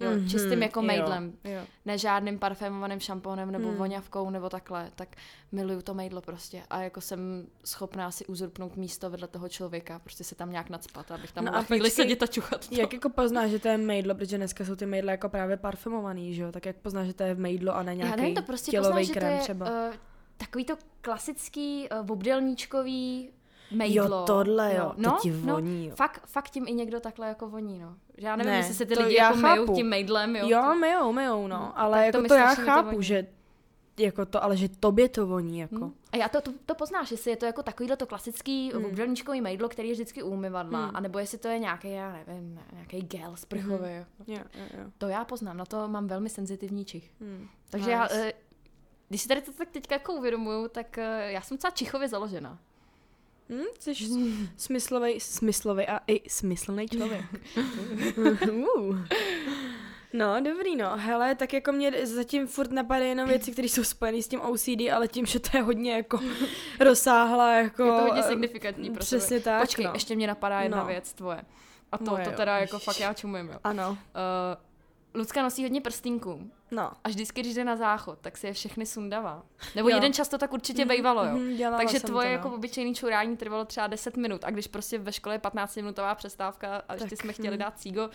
Jo, 0.00 0.10
Mhm, 0.10 0.28
čistým 0.28 0.62
jako 0.62 0.82
mejdlem. 0.82 1.32
Jo. 1.44 1.60
Ne 1.84 1.98
žádným 1.98 2.38
parfémovaným 2.38 3.00
šampónem 3.00 3.50
nebo 3.50 3.68
Hmm. 3.68 3.76
voňavkou 3.76 4.30
nebo 4.30 4.48
takhle, 4.48 4.90
tak 4.94 5.08
miluju 5.52 5.82
to 5.82 5.94
mejdlo 5.94 6.20
prostě. 6.20 6.62
A 6.70 6.82
jako 6.82 7.00
jsem 7.00 7.46
schopná 7.64 8.10
si 8.10 8.26
uzurpnout 8.26 8.76
místo 8.76 9.10
vedle 9.10 9.28
toho 9.28 9.48
člověka, 9.48 9.98
prostě 9.98 10.24
se 10.24 10.34
tam 10.34 10.50
nějak 10.50 10.70
nadspat, 10.70 11.10
abych 11.10 11.32
tam 11.32 11.44
No 11.44 11.50
mohla 11.50 11.60
a 11.60 11.64
chvíli 11.64 11.90
sedět 11.90 12.22
a 12.22 12.26
čuchat. 12.26 12.68
to. 12.68 12.74
Jak 12.74 12.92
jako 12.92 13.08
poznáš, 13.08 13.50
že 13.50 13.58
to 13.58 13.68
je 13.68 13.78
mejdlo, 13.78 14.14
protože 14.14 14.36
dneska 14.36 14.64
jsou 14.64 14.76
ty 14.76 14.86
mejdla 14.86 15.10
jako 15.10 15.28
právě 15.28 15.56
parfumovaný, 15.56 16.34
že 16.34 16.42
jo? 16.42 16.52
Tak 16.52 16.66
jak 16.66 16.76
poznáš, 16.76 17.06
že 17.06 17.14
to 17.14 17.22
je 17.22 17.34
mejdlo 17.34 17.76
a 17.76 17.82
ne 17.82 17.92
Já 17.92 17.96
nějaký 17.96 18.20
nevím, 18.20 18.34
to 18.36 18.42
prostě 18.42 18.70
tělový 18.70 18.88
poznáš, 18.90 19.06
že 19.06 19.12
to 19.14 19.18
krém 19.20 19.32
je 19.32 19.40
třeba? 19.40 19.66
Uh, 19.88 19.94
takový 20.36 20.64
to 20.64 20.74
klasický 21.00 21.88
uh, 22.02 22.10
obdelníčkový 22.10 23.30
mejdlo. 23.70 24.16
Jo, 24.18 24.24
tohle 24.26 24.74
jo, 24.74 24.92
to 24.96 25.02
no, 25.02 25.18
ti 25.22 25.30
no, 25.30 25.54
voní, 25.54 25.86
jo. 25.86 25.94
Fakt, 25.96 26.26
fakt 26.26 26.50
tím 26.50 26.68
i 26.68 26.72
někdo 26.72 27.00
takhle 27.00 27.28
jako 27.28 27.48
voní, 27.48 27.78
no. 27.78 27.94
Že 28.18 28.26
Já 28.26 28.36
nevím, 28.36 28.52
Ne, 28.52 28.58
jestli 28.58 28.74
se 28.74 28.86
ty 28.86 28.94
to 28.94 29.02
lidi 29.02 29.16
jako 29.16 29.38
chápu. 29.38 29.74
tím 29.74 29.88
mejdlem, 29.88 30.36
jo. 30.36 30.48
Jo, 30.48 30.62
to- 30.62 30.74
myjou, 30.74 31.12
myjou, 31.12 31.46
no, 31.46 31.56
Hm, 31.66 31.72
ale 31.74 31.98
to 32.00 32.04
jako 32.06 32.20
mi 32.20 32.28
to, 32.28 32.34
já 32.34 32.54
to 32.54 32.62
chápu, 32.62 32.90
voní. 32.90 33.02
že 33.02 33.26
jako 33.98 34.26
to, 34.26 34.44
ale 34.44 34.56
že 34.56 34.68
tobě 34.68 35.08
to 35.08 35.26
voní, 35.26 35.58
jako. 35.58 35.74
Hm. 35.86 35.92
A 36.12 36.16
já 36.16 36.28
to, 36.28 36.40
to, 36.40 36.52
to 36.66 36.74
poznáš, 36.74 37.10
jestli 37.10 37.30
je 37.30 37.36
to 37.36 37.46
jako 37.46 37.62
takovýhle 37.62 37.96
to 37.96 38.06
klasický 38.06 38.70
Hmm. 38.72 38.82
mm. 38.82 38.88
obdelníčkový 38.90 39.40
mejdlo, 39.40 39.68
který 39.68 39.88
je 39.88 39.94
vždycky 39.94 40.22
u 40.22 40.30
umyvadla, 40.30 40.84
Hmm. 40.86 40.96
anebo 40.96 41.18
jestli 41.18 41.38
to 41.38 41.48
je 41.48 41.58
nějaký, 41.58 41.90
já 41.90 42.12
nevím, 42.26 42.60
nějaký 42.72 43.00
gel 43.02 43.36
sprchový. 43.36 43.78
Hmm. 43.88 44.04
Mm. 44.26 44.34
Jo, 44.34 44.40
jo, 44.54 44.64
jo. 44.78 44.90
To 44.98 45.08
já 45.08 45.24
poznám, 45.24 45.56
na 45.56 45.64
to 45.64 45.88
mám 45.88 46.06
velmi 46.06 46.28
senzitivní 46.28 46.84
čich. 46.84 47.10
Hm. 47.20 47.46
Takže 47.70 47.86
Nice. 47.86 47.92
já, 47.92 48.08
eh, 48.12 48.32
když 49.08 49.22
si 49.22 49.28
tady 49.28 49.40
to 49.40 49.52
tak 49.52 49.70
teďka 49.70 49.94
jako 49.94 50.12
uvědomuju, 50.12 50.68
tak 50.68 50.98
eh, 50.98 51.32
já 51.32 51.40
jsem 51.40 51.56
docela 51.56 51.70
čichově 51.70 52.08
založena. 52.08 52.58
Hm, 53.50 53.62
jsi 53.78 53.94
smyslový, 54.56 55.20
smyslový 55.20 55.86
a 55.86 56.00
i 56.06 56.30
smyslný 56.30 56.88
člověk. 56.88 57.24
uh. 58.52 58.98
No, 60.12 60.40
dobrý, 60.40 60.76
no. 60.76 60.90
Hele, 60.96 61.34
tak 61.34 61.52
jako 61.52 61.72
mě 61.72 62.06
zatím 62.06 62.46
furt 62.46 62.70
napadají 62.72 63.08
jenom 63.08 63.28
věci, 63.28 63.52
které 63.52 63.68
jsou 63.68 63.84
spojené 63.84 64.22
s 64.22 64.28
tím 64.28 64.40
OCD, 64.40 64.80
ale 64.94 65.08
tím, 65.08 65.26
že 65.26 65.40
to 65.40 65.56
je 65.56 65.62
hodně 65.62 65.92
jako 65.92 66.20
rozsáhla, 66.80 67.52
jako... 67.52 67.82
Je 67.84 67.90
to 67.92 68.00
hodně 68.00 68.22
signifikantní 68.22 68.90
pro 68.90 69.00
Přesně 69.00 69.40
tak, 69.40 69.60
Počkej, 69.60 69.84
no. 69.84 69.90
ještě 69.94 70.16
mě 70.16 70.26
napadá 70.26 70.60
jedna 70.60 70.78
No. 70.78 70.86
věc 70.86 71.12
tvoje. 71.12 71.42
A 71.92 71.98
to, 71.98 72.04
Moje, 72.04 72.24
to 72.24 72.30
jo. 72.30 72.36
teda 72.36 72.58
jako 72.58 72.78
fakt 72.78 73.00
já 73.00 73.14
čumím, 73.14 73.48
jo. 73.48 73.58
Ano, 73.64 73.90
Uh, 73.90 73.96
Lucka 75.20 75.42
nosí 75.42 75.62
hodně 75.62 75.80
prstýnků. 75.80 76.50
No. 76.70 76.92
A 77.04 77.08
vždycky, 77.08 77.40
když 77.40 77.54
jde 77.54 77.64
na 77.64 77.76
záchod, 77.76 78.18
tak 78.20 78.38
si 78.38 78.46
je 78.46 78.52
všechny 78.52 78.86
sundává. 78.86 79.42
Nebo 79.76 79.88
Jo. 79.88 79.94
jeden 79.96 80.12
čas 80.12 80.28
to 80.28 80.38
tak 80.38 80.52
určitě 80.52 80.84
bývalo, 80.84 81.24
jo. 81.24 81.32
Mhm, 81.36 81.56
dělala 81.56 81.76
Takže 81.78 82.00
tvoje 82.00 82.26
to, 82.28 82.30
no. 82.30 82.32
jako 82.32 82.50
obyčejný 82.56 82.94
čurání 82.94 83.36
trvalo 83.36 83.64
třeba 83.64 83.86
10 83.86 84.16
minut 84.16 84.44
a 84.44 84.50
když 84.50 84.66
prostě 84.66 84.98
ve 84.98 85.12
škole 85.12 85.34
je 85.34 85.38
15-minutová 85.38 86.14
přestávka 86.14 86.82
a 86.88 86.94
ještě 86.94 87.16
jsme 87.16 87.32
chtěli 87.32 87.56
hm. 87.56 87.58
dát 87.58 87.78
cígo, 87.78 88.10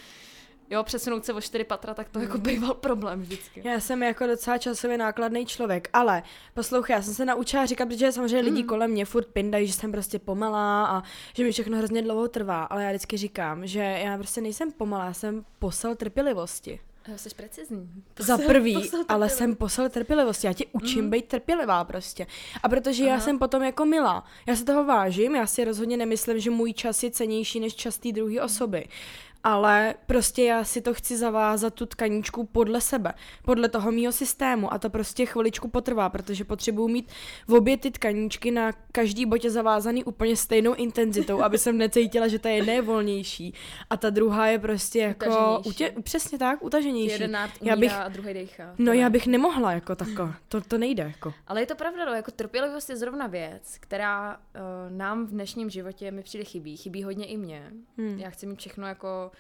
jo, 0.70 0.84
přesunout 0.84 1.26
se 1.26 1.34
o 1.34 1.42
4 1.42 1.64
patra, 1.64 1.94
tak 1.94 2.10
to 2.10 2.20
jako 2.20 2.38
býval 2.38 2.74
problém 2.74 3.22
vždycky. 3.22 3.62
Já 3.66 3.80
jsem 3.80 4.04
jako 4.04 4.28
docela 4.28 4.58
časově 4.58 4.98
nákladný 4.98 5.46
člověk, 5.46 5.90
ale 5.94 6.24
poslouchej, 6.54 6.94
já 6.96 7.02
jsem 7.02 7.14
se 7.14 7.26
naučila 7.26 7.66
říkat, 7.66 7.86
protože 7.86 8.12
samozřejmě 8.12 8.42
lidi 8.42 8.62
Mm. 8.64 8.68
kolem 8.70 8.92
mě 8.92 9.06
furt 9.06 9.28
pindají, 9.28 9.68
že 9.68 9.74
jsem 9.74 9.92
prostě 9.92 10.20
pomalá 10.20 10.86
a 10.88 11.04
že 11.34 11.44
mi 11.44 11.52
všechno 11.52 11.78
hrozně 11.78 12.02
dlouho 12.02 12.28
trvá, 12.28 12.64
ale 12.64 12.84
já 12.84 12.90
vždycky 12.90 13.18
říkám, 13.18 13.68
že 13.68 13.80
já 13.80 14.18
prostě 14.18 14.42
nejsem 14.42 14.72
pomalá, 14.72 15.06
já 15.06 15.14
jsem 15.14 15.46
posel 15.60 15.96
trpělivosti. 15.96 16.80
Jo, 17.08 17.18
jsi 17.18 17.30
precizní. 17.36 17.90
Za 18.20 18.38
Posel- 18.38 18.48
prvý, 18.48 18.74
posel 18.74 19.06
ale 19.10 19.30
jsem 19.30 19.56
posel 19.56 19.90
trpělivosti, 19.90 20.48
já 20.48 20.54
tě 20.54 20.66
učím 20.72 21.02
Mhm. 21.02 21.10
být 21.10 21.26
trpělivá 21.26 21.84
prostě. 21.84 22.28
A 22.64 22.70
protože 22.70 23.04
já 23.06 23.14
Aha. 23.14 23.24
jsem 23.24 23.40
potom 23.40 23.64
jako 23.64 23.86
milá, 23.86 24.24
já 24.48 24.56
se 24.56 24.66
toho 24.66 24.86
vážím, 24.86 25.36
já 25.36 25.48
si 25.48 25.64
rozhodně 25.66 25.98
nemyslím, 25.98 26.40
že 26.40 26.50
můj 26.50 26.74
čas 26.74 27.04
je 27.04 27.12
cenější 27.12 27.60
než 27.60 27.76
čas 27.76 27.98
té 27.98 28.12
druhé 28.12 28.42
osoby. 28.42 28.88
Ale 29.46 29.96
prostě 30.06 30.44
já 30.44 30.64
si 30.64 30.82
to 30.82 30.94
chci 30.94 31.18
zavázat 31.18 31.74
tu 31.74 31.86
tkaníčku 31.86 32.44
podle 32.46 32.82
sebe, 32.82 33.14
podle 33.44 33.70
toho 33.70 33.92
mýho 33.92 34.12
systému 34.12 34.74
a 34.74 34.78
to 34.78 34.90
prostě 34.90 35.26
chviličku 35.26 35.68
potrvá, 35.68 36.10
protože 36.10 36.44
potřebuju 36.44 36.88
mít 36.88 37.12
v 37.48 37.54
obě 37.54 37.78
ty 37.78 37.92
tkaníčky 37.92 38.52
na 38.52 38.72
každý 38.92 39.26
botě 39.26 39.50
zavázaný 39.50 40.04
úplně 40.04 40.36
stejnou 40.36 40.74
intenzitou, 40.74 41.42
aby 41.42 41.58
jsem 41.58 41.78
necítila, 41.78 42.28
že 42.28 42.40
ta 42.40 42.50
jedna 42.50 42.74
je 42.74 42.82
volnější 42.82 43.54
a 43.90 43.98
ta 43.98 44.10
druhá 44.10 44.48
je 44.48 44.60
prostě 44.60 45.00
jako 45.00 45.62
utě, 45.66 45.94
přesně 46.04 46.38
tak, 46.38 46.64
utaženější. 46.64 47.12
Jeden 47.12 47.38
Já 47.62 47.76
bych- 47.76 47.94
a 47.94 48.08
druhý 48.10 48.34
dejchá. 48.34 48.66
To 48.78 48.84
No 48.84 48.92
ne. 48.92 48.98
já 48.98 49.10
bych 49.10 49.28
nemohla 49.28 49.72
jako 49.72 49.96
tako, 49.96 50.34
to, 50.48 50.62
to 50.62 50.78
nejde 50.78 51.04
jako. 51.04 51.34
Ale 51.48 51.62
je 51.62 51.66
to 51.66 51.76
pravda, 51.76 52.06
no, 52.06 52.14
jako 52.14 52.32
trpělivost 52.32 52.90
je 52.90 52.98
zrovna 52.98 53.28
věc, 53.28 53.78
která 53.80 54.36
uh, 54.38 54.98
nám 54.98 55.26
v 55.26 55.30
dnešním 55.30 55.70
životě 55.70 56.12
mi 56.12 56.24
přijde 56.24 56.44
chybí. 56.44 56.78
Chybí 56.78 57.04
hodně 57.04 57.26
i 57.26 57.38
mě. 57.38 57.72
Hmm. 57.98 58.20
Já 58.20 58.30
chci 58.30 58.46
mít 58.46 58.60
všechno 58.60 58.88
jako 58.88 59.32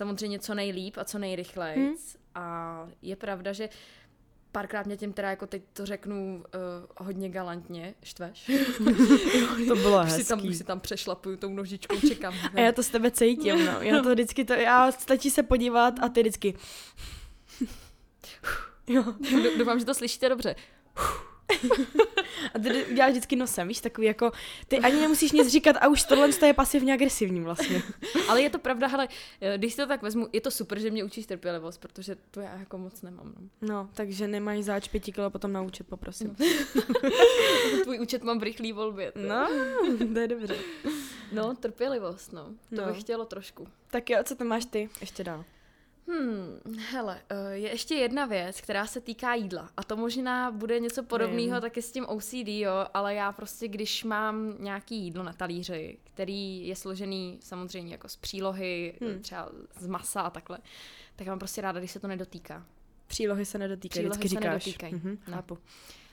samozřejmě 0.00 0.38
co 0.38 0.54
nejlíp 0.54 0.96
a 0.98 1.04
co 1.04 1.18
nejrychleji. 1.18 1.76
Hmm. 1.86 1.94
A 2.34 2.86
je 3.02 3.16
pravda, 3.16 3.52
že 3.52 3.68
párkrát 4.52 4.86
mě 4.86 4.96
tím 4.96 5.12
teda 5.12 5.30
jako 5.30 5.46
teď 5.46 5.62
to 5.72 5.86
řeknu 5.86 6.44
uh, 6.44 7.06
hodně 7.06 7.28
galantně, 7.28 7.94
štveš. 8.02 8.50
To 9.68 9.74
bylo 9.76 10.02
už, 10.06 10.12
si 10.12 10.24
tam, 10.28 10.46
už 10.46 10.56
si 10.56 10.64
tam 10.64 10.80
přešlapuju 10.80 11.36
tou 11.36 11.48
nožičkou, 11.52 12.00
čekám. 12.08 12.34
A 12.54 12.60
já 12.60 12.72
to 12.72 12.82
s 12.82 12.88
tebe 12.88 13.10
cítím, 13.10 13.64
no. 13.66 13.80
Já 13.80 14.02
to 14.02 14.10
vždycky, 14.10 14.44
to, 14.44 14.52
já 14.52 14.92
stačí 14.92 15.30
se 15.30 15.42
podívat 15.42 15.94
a 16.02 16.08
ty 16.08 16.20
vždycky. 16.20 16.54
Jo. 18.86 19.02
Dou- 19.32 19.58
Doufám, 19.58 19.78
že 19.78 19.84
to 19.84 19.94
slyšíte 19.94 20.28
dobře. 20.28 20.54
A 22.54 22.58
ty 22.58 22.84
děláš 22.94 23.10
vždycky 23.10 23.36
nosem, 23.36 23.68
víš, 23.68 23.80
takový 23.80 24.06
jako, 24.06 24.32
ty 24.68 24.78
ani 24.78 25.00
nemusíš 25.00 25.32
nic 25.32 25.48
říkat 25.48 25.76
a 25.80 25.88
už 25.88 26.02
tohle 26.04 26.28
je 26.46 26.54
pasivně 26.54 26.94
agresivní 26.94 27.40
vlastně. 27.40 27.82
Ale 28.28 28.42
je 28.42 28.50
to 28.50 28.58
pravda, 28.58 28.86
hele, 28.86 29.08
když 29.56 29.72
si 29.72 29.76
to 29.76 29.86
tak 29.86 30.02
vezmu, 30.02 30.28
je 30.32 30.40
to 30.40 30.50
super, 30.50 30.78
že 30.80 30.90
mě 30.90 31.04
učíš 31.04 31.26
trpělivost, 31.26 31.78
protože 31.80 32.16
to 32.30 32.40
já 32.40 32.56
jako 32.58 32.78
moc 32.78 33.02
nemám. 33.02 33.32
No. 33.60 33.68
No, 33.68 33.88
takže 33.94 34.28
nemají 34.28 34.62
záč 34.62 34.88
pěti 34.88 35.12
kilo 35.12 35.30
potom 35.30 35.52
naučit, 35.52 35.86
poprosím. 35.86 36.36
Tvůj 37.82 38.00
účet 38.00 38.22
mám 38.22 38.38
v 38.38 38.42
rychlý 38.42 38.72
volbě. 38.72 39.12
to. 39.12 39.18
No, 39.20 39.48
to 40.14 40.18
je 40.18 40.28
dobře. 40.28 40.56
No, 41.32 41.54
trpělivost, 41.54 42.32
no. 42.32 42.44
To 42.44 42.80
No. 42.82 42.86
bych 42.86 43.00
chtělo 43.00 43.24
trošku. 43.24 43.68
Tak 43.90 44.10
jo, 44.10 44.18
co 44.24 44.34
to 44.34 44.44
máš 44.44 44.64
ty? 44.64 44.88
Ještě 45.00 45.24
dál. 45.24 45.44
Hmm, 46.12 46.60
hele, 46.90 47.20
eh, 47.28 47.50
je 47.52 47.70
ještě 47.70 47.94
jedna 47.94 48.26
věc, 48.26 48.60
která 48.60 48.86
se 48.86 49.00
týká 49.00 49.34
jídla. 49.34 49.70
A 49.76 49.84
to 49.84 49.96
možná 49.96 50.50
bude 50.50 50.80
něco 50.80 51.02
podobného 51.02 51.54
Vím. 51.54 51.60
taky 51.60 51.82
s 51.82 51.92
tím 51.92 52.06
OCD, 52.08 52.48
jo, 52.60 52.86
ale 52.94 53.14
já 53.14 53.32
prostě, 53.32 53.68
když 53.68 54.04
mám 54.04 54.54
nějaký 54.58 54.96
jídlo 54.96 55.22
na 55.22 55.32
talíři, 55.32 55.98
který 56.04 56.66
je 56.68 56.76
složený 56.76 57.38
samozřejmě 57.42 57.92
jako 57.94 58.08
z 58.08 58.16
přílohy, 58.16 58.94
Hmm. 59.00 59.20
třeba 59.22 59.48
z 59.78 59.86
masa 59.86 60.20
a 60.20 60.30
takhle, 60.30 60.58
tak 61.16 61.26
já 61.26 61.32
mám 61.32 61.38
prostě 61.38 61.60
ráda, 61.60 61.78
když 61.78 61.90
se 61.90 62.00
to 62.00 62.08
nedotýká. 62.08 62.66
Přílohy 63.06 63.44
se 63.44 63.58
nedotýkají, 63.58 63.90
Přílohy 63.90 64.08
vždycky 64.18 64.28
se 64.28 64.34
říkáš. 64.40 64.44
nedotýkají. 64.66 64.94
Mhm, 64.94 65.18
No. 65.28 65.58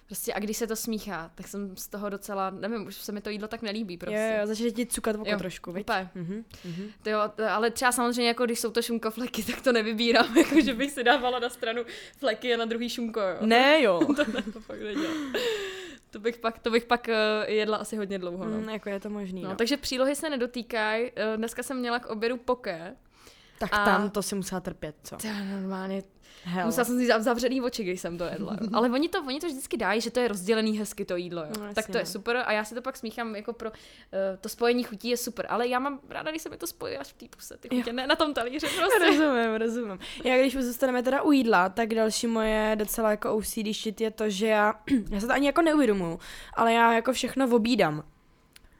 Prostě 0.07 0.33
a 0.33 0.39
když 0.39 0.57
se 0.57 0.67
to 0.67 0.75
smíchá, 0.75 1.31
tak 1.35 1.47
jsem 1.47 1.77
z 1.77 1.87
toho 1.87 2.09
docela, 2.09 2.49
nevím, 2.49 2.87
už 2.87 2.95
se 2.95 3.11
mi 3.11 3.21
to 3.21 3.29
jídlo 3.29 3.47
tak 3.47 3.61
nelíbí 3.61 3.97
prostě. 3.97 4.31
Jo, 4.33 4.39
jo, 4.41 4.47
začne 4.47 4.71
ti 4.71 4.85
cukat 4.85 5.15
oko 5.15 5.29
Jo, 5.29 5.37
trošku, 5.37 5.71
viď? 5.71 5.81
Úplně. 5.83 6.09
Mhm, 6.15 6.43
mhm. 6.65 6.89
To 7.03 7.09
jo, 7.09 7.19
to, 7.35 7.49
ale 7.49 7.71
třeba 7.71 7.91
samozřejmě, 7.91 8.27
jako 8.27 8.45
když 8.45 8.59
jsou 8.59 8.71
to 8.71 8.81
šunkofleky, 8.81 9.43
tak 9.43 9.61
to 9.61 9.71
nevybírám, 9.71 10.37
jako 10.37 10.61
že 10.61 10.73
bych 10.73 10.91
si 10.91 11.03
dávala 11.03 11.39
na 11.39 11.49
stranu 11.49 11.81
fleky 12.17 12.53
a 12.53 12.57
na 12.57 12.65
druhý 12.65 12.89
šunko, 12.89 13.19
jo. 13.19 13.37
Ne, 13.41 13.81
jo. 13.81 13.99
to, 14.15 14.31
ne, 14.31 14.41
to 14.53 14.59
fakt 14.59 14.79
nedělám. 14.81 15.33
To 16.09 16.19
bych 16.19 16.37
pak, 16.37 16.59
to 16.59 16.69
bych 16.71 16.85
pak 16.85 17.07
uh, 17.07 17.49
jedla 17.53 17.77
asi 17.77 17.95
hodně 17.95 18.19
dlouho, 18.19 18.45
no. 18.45 18.57
Mm, 18.57 18.69
jako 18.69 18.89
je 18.89 18.99
to 18.99 19.09
možný, 19.09 19.41
no. 19.41 19.49
no. 19.49 19.55
Takže 19.55 19.77
přílohy 19.77 20.15
se 20.15 20.29
nedotýkají. 20.29 21.11
Uh, 21.11 21.37
dneska 21.37 21.63
jsem 21.63 21.77
měla 21.79 21.99
k 21.99 22.05
obědu 22.05 22.37
poké. 22.37 22.95
Tak 23.59 23.69
a- 23.73 23.85
tam 23.85 24.09
to 24.09 24.23
si 24.23 24.35
musela 24.35 24.61
trpět, 24.61 24.95
co? 25.03 25.15
To 25.15 25.27
je 25.27 25.33
normálně. 25.33 26.03
Hele. 26.49 26.65
Musela 26.65 26.85
jsem 26.85 26.99
si 26.99 27.07
zav- 27.07 27.21
zavřený 27.21 27.61
oči, 27.61 27.83
když 27.83 28.01
jsem 28.01 28.17
to 28.17 28.23
jedla. 28.23 28.57
jo. 28.61 28.67
Ale 28.73 28.89
oni 28.89 29.09
to, 29.09 29.21
oni 29.21 29.39
to 29.39 29.47
vždycky 29.47 29.77
dají, 29.77 30.01
že 30.01 30.11
to 30.11 30.19
je 30.19 30.27
rozdělený 30.27 30.79
hezky 30.79 31.05
to 31.05 31.15
jídlo. 31.15 31.41
Jo. 31.41 31.51
No, 31.59 31.73
tak 31.73 31.87
to 31.87 31.97
je 31.97 32.03
no. 32.03 32.09
super 32.09 32.43
a 32.45 32.51
já 32.51 32.63
si 32.65 32.75
to 32.75 32.81
pak 32.81 32.97
smíchám 32.97 33.35
jako 33.35 33.53
pro 33.53 33.69
uh, 33.69 33.75
to 34.41 34.49
spojení 34.49 34.83
chutí 34.83 35.09
je 35.09 35.17
super. 35.17 35.45
Ale 35.49 35.67
já 35.67 35.79
mám 35.79 35.99
ráda, 36.09 36.31
když 36.31 36.41
se 36.41 36.49
mi 36.49 36.57
to 36.57 36.67
spojí 36.67 36.97
až 36.97 37.07
v 37.07 37.13
té 37.13 37.25
puse, 37.35 37.57
ty 37.57 37.69
chutě, 37.75 37.93
ne 37.93 38.07
na 38.07 38.15
tom 38.15 38.33
talíři 38.33 38.67
prostě. 38.77 39.05
Rozumím, 39.05 39.55
rozumím. 39.55 39.99
Já 40.23 40.37
když 40.37 40.55
už 40.55 40.63
zůstaneme 40.63 41.03
teda 41.03 41.21
u 41.21 41.31
jídla, 41.31 41.69
tak 41.69 41.93
další 41.93 42.27
moje 42.27 42.75
docela 42.75 43.11
jako 43.11 43.35
OCD 43.35 43.67
shit 43.73 44.01
je 44.01 44.11
to, 44.11 44.29
že 44.29 44.47
já, 44.47 44.73
já 45.11 45.19
se 45.19 45.27
to 45.27 45.33
ani 45.33 45.45
jako 45.45 45.61
neuvědomuju, 45.61 46.19
ale 46.53 46.73
já 46.73 46.93
jako 46.93 47.13
všechno 47.13 47.55
obídám. 47.55 48.03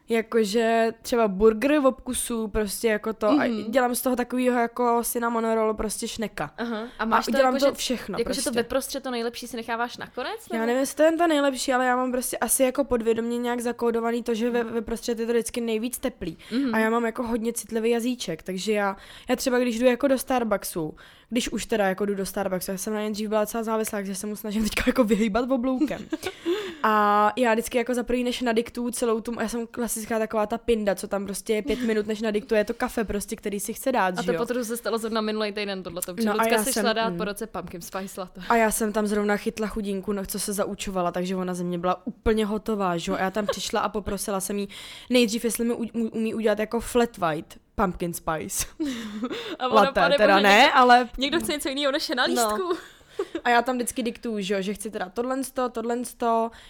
Jakože 0.09 0.93
třeba 1.01 1.27
burger 1.27 1.79
v 1.79 1.85
obkusu, 1.85 2.47
prostě 2.47 2.87
jako 2.87 3.13
to, 3.13 3.27
mm-hmm. 3.27 3.41
a 3.41 3.47
Mhm. 3.63 3.71
dělám 3.71 3.95
z 3.95 4.01
toho 4.01 4.15
takovýho 4.15 4.59
jako 4.59 5.01
cinnamon 5.03 5.53
roll, 5.53 5.73
prostě 5.73 6.07
šneka. 6.07 6.53
Aha. 6.57 6.77
A 6.79 6.87
A 6.99 7.05
máš 7.05 7.25
to 7.25 7.31
udělám 7.31 7.53
jako, 7.55 7.65
to 7.65 7.71
že, 7.71 7.77
všechno 7.77 8.17
jako, 8.19 8.23
prostě. 8.27 8.43
to 8.43 8.51
veprostřed 8.51 9.03
to 9.03 9.11
nejlepší 9.11 9.47
si 9.47 9.57
necháváš 9.57 9.97
nakonec? 9.97 10.31
Já 10.51 10.57
nebo? 10.59 10.65
nevím, 10.65 10.79
jestli 10.79 10.95
to 10.95 11.03
je 11.03 11.11
to 11.11 11.27
nejlepší, 11.27 11.73
ale 11.73 11.85
já 11.85 11.95
mám 11.95 12.11
prostě 12.11 12.37
asi 12.37 12.63
jako 12.63 12.83
podvědomě 12.83 13.37
nějak 13.37 13.59
zakódovaný 13.61 14.23
to, 14.23 14.33
že 14.33 14.49
ve, 14.49 14.63
ve 14.63 14.81
prostřed 14.81 15.19
je 15.19 15.25
to 15.25 15.31
vždycky 15.31 15.61
nejvíc 15.61 15.97
teplý. 15.97 16.37
Mhm. 16.51 16.75
A 16.75 16.79
já 16.79 16.89
mám 16.89 17.05
jako 17.05 17.23
hodně 17.23 17.53
citlivý 17.53 17.89
jazyček, 17.89 18.43
takže 18.43 18.73
já, 18.73 18.97
já 19.29 19.35
třeba 19.35 19.59
když 19.59 19.79
jdu 19.79 19.85
jako 19.85 20.07
do 20.07 20.17
Starbucksu, 20.17 20.95
když 21.29 21.49
už 21.49 21.65
teda 21.65 21.87
jako 21.87 22.05
jdu 22.05 22.15
do 22.15 22.25
Starbucksu, 22.25 22.71
já 22.71 22.77
jsem 22.77 22.93
na 22.93 23.01
ně 23.01 23.09
dřív 23.11 23.29
byla 23.29 23.41
docela 23.41 23.63
závislá, 23.63 23.97
takže 23.99 24.15
se 24.15 24.27
mu 24.27 24.35
snažím 24.35 24.63
teďka 24.63 24.83
jako 24.87 25.03
vyhýbat 25.03 25.51
obloukem. 25.51 26.05
A 26.83 27.33
já 27.35 27.53
vždycky 27.53 27.77
jako 27.77 27.93
za 27.93 28.03
první, 28.03 28.23
než 28.23 28.41
nadiktuju 28.41 28.91
celou 28.91 29.21
tu, 29.21 29.33
já 29.41 29.47
jsem 29.47 29.67
klasická 29.67 30.19
taková 30.19 30.45
ta 30.45 30.57
pinda, 30.57 30.95
co 30.95 31.07
tam 31.07 31.25
prostě 31.25 31.53
je 31.53 31.61
pět 31.61 31.79
minut, 31.79 32.07
než 32.07 32.21
nadiktuje 32.21 32.63
to 32.63 32.73
kafe 32.73 33.03
prostě, 33.03 33.35
který 33.35 33.59
si 33.59 33.73
chce 33.73 33.91
dát, 33.91 34.19
A 34.19 34.23
to 34.23 34.33
potom 34.33 34.63
se 34.63 34.77
stalo 34.77 34.97
zrovna 34.97 35.21
minulý 35.21 35.51
týden 35.51 35.83
tohleto, 35.83 36.13
protože 36.13 36.27
No 36.27 36.33
Lucka 36.33 36.51
já 36.51 36.63
si 36.63 36.73
jsem- 36.73 36.83
šla 36.83 36.93
dát 36.93 37.09
mm. 37.09 37.17
po 37.17 37.23
roce 37.25 37.47
pumpkin 37.47 37.81
spice 37.81 38.21
latte. 38.21 38.41
A 38.49 38.55
já 38.55 38.71
jsem 38.71 38.93
tam 38.93 39.07
zrovna 39.07 39.37
chytla 39.37 39.67
chudinku, 39.67 40.13
no, 40.13 40.25
co 40.25 40.39
se 40.39 40.53
zaučovala, 40.53 41.11
takže 41.11 41.35
ona 41.35 41.53
ze 41.53 41.63
mě 41.63 41.77
byla 41.77 42.07
úplně 42.07 42.45
hotová, 42.45 42.97
že 42.97 43.11
jo? 43.11 43.17
A 43.17 43.21
já 43.21 43.31
tam 43.31 43.47
přišla 43.47 43.79
a 43.79 43.89
poprosila 43.89 44.39
jsem 44.39 44.57
jí 44.59 44.69
nejdřív, 45.09 45.45
jestli 45.45 45.65
mi 45.65 45.73
umí 45.93 46.33
udělat 46.33 46.59
jako 46.59 46.79
flat 46.79 47.17
white 47.17 47.57
pumpkin 47.75 48.13
spice. 48.13 48.65
A 49.59 49.67
Latte, 49.67 49.91
pane 50.01 50.17
teda 50.17 50.39
ne, 50.39 50.57
Někdo, 50.57 50.71
ale 50.77 51.09
někdo 51.17 51.39
chce 51.39 51.51
něco 51.51 51.69
jiného 51.69 51.91
než 51.91 52.09
je 52.09 52.15
na 52.15 52.27
No. 52.27 52.57
a 53.43 53.49
já 53.49 53.62
tam 53.62 53.75
vždycky 53.75 54.03
diktuju, 54.03 54.41
že 54.41 54.63
že 54.63 54.73
chci 54.73 54.91
teda 54.91 55.10
tohle 55.10 55.38
tohle 55.71 55.97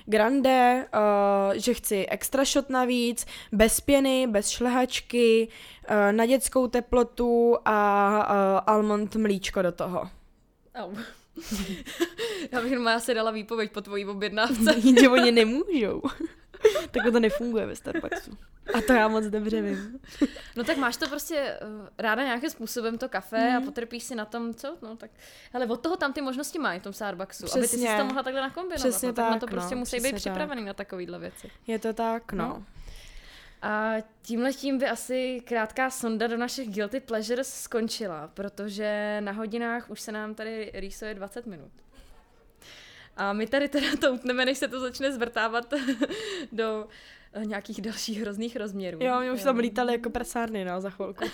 grande, 0.06 0.88
uh, 0.94 1.54
že 1.56 1.74
chci 1.74 2.06
extra 2.06 2.46
shot 2.46 2.70
navíc, 2.70 3.26
bez 3.52 3.82
pěny, 3.82 4.28
bez 4.28 4.50
šlehačky, 4.50 5.48
uh, 5.90 6.12
na 6.12 6.26
dětskou 6.26 6.68
teplotu 6.68 7.58
a 7.66 8.18
uh, 8.18 8.74
almond 8.74 9.16
mlíčko 9.16 9.62
do 9.62 9.72
toho. 9.72 10.10
Au. 10.76 10.92
Já 12.52 12.62
bych 12.62 12.72
jenom 12.72 12.88
asi 12.88 13.14
dala 13.14 13.32
výpověď 13.32 13.72
po 13.72 13.82
tvojí 13.82 14.06
objednávce. 14.06 14.76
Jenže 14.84 15.10
oni 15.10 15.32
nemůžou. 15.32 16.02
Takhle 16.92 17.12
to 17.12 17.20
nefunguje 17.20 17.66
ve 17.66 17.76
Starbucksu. 17.76 18.32
A 18.74 18.82
to 18.82 18.94
já 18.94 19.08
moc 19.08 19.26
dobře 19.26 19.62
vím. 19.62 20.00
No 20.56 20.64
tak 20.64 20.78
máš 20.78 20.98
to 20.98 21.08
prostě 21.08 21.60
uh, 21.62 21.88
ráda 21.98 22.24
nějakým 22.24 22.50
způsobem 22.50 22.98
to 22.98 23.10
kafe 23.10 23.50
mm. 23.50 23.58
a 23.58 23.62
potrpíš 23.62 24.04
si 24.04 24.16
na 24.16 24.26
tom, 24.26 24.54
co? 24.54 24.78
No 24.82 24.96
tak, 24.96 25.12
ale 25.54 25.66
od 25.66 25.82
toho 25.82 25.98
tam 25.98 26.14
ty 26.14 26.22
možnosti 26.22 26.60
mají 26.60 26.80
v 26.80 26.84
tom 26.84 26.94
Starbucksu, 26.94 27.46
aby 27.52 27.62
ty 27.62 27.68
si 27.68 27.78
Přesně. 27.78 27.98
to 27.98 28.06
mohla 28.06 28.24
takhle 28.24 28.42
nakombinovat. 28.42 28.80
Přesně 28.80 29.08
no, 29.08 29.14
tak, 29.14 29.26
na 29.26 29.32
tak, 29.32 29.40
to 29.40 29.48
prostě 29.48 29.76
no, 29.76 29.80
musí 29.80 29.96
být 29.98 30.02
přesně 30.02 30.20
připravený 30.20 30.66
na 30.66 30.74
takovýhle 30.74 31.20
věci. 31.20 31.52
Je 31.68 31.80
to 31.80 31.94
tak, 31.94 32.34
no. 32.34 32.48
No. 32.48 32.64
A 33.62 33.94
tímhle 34.22 34.54
tím 34.54 34.78
by 34.78 34.88
asi 34.88 35.42
krátká 35.46 35.90
sonda 35.90 36.28
do 36.28 36.38
našich 36.38 36.70
guilty 36.70 37.00
pleasures 37.00 37.54
skončila, 37.54 38.32
protože 38.34 39.18
na 39.22 39.32
hodinách 39.32 39.90
už 39.90 40.02
se 40.02 40.12
nám 40.12 40.36
tady 40.36 40.72
rýsuje 40.74 41.14
20 41.14 41.46
minut. 41.46 41.72
A 43.18 43.34
my 43.34 43.48
tady 43.48 43.70
teda 43.70 43.88
to 44.02 44.14
utneme, 44.14 44.46
než 44.46 44.58
se 44.58 44.68
to 44.68 44.80
začne 44.80 45.12
zvrtávat 45.12 45.74
do 46.52 46.88
eh, 47.34 47.46
nějakých 47.46 47.82
dalších 47.82 48.22
hrozných 48.22 48.56
rozměrů. 48.56 49.00
Jo, 49.02 49.20
mě 49.20 49.32
už 49.32 49.44
tam 49.44 49.58
lítali 49.58 49.94
jako 49.94 50.10
prasárny, 50.10 50.66
no, 50.66 50.82
za 50.82 50.90
chvilku. 50.90 51.26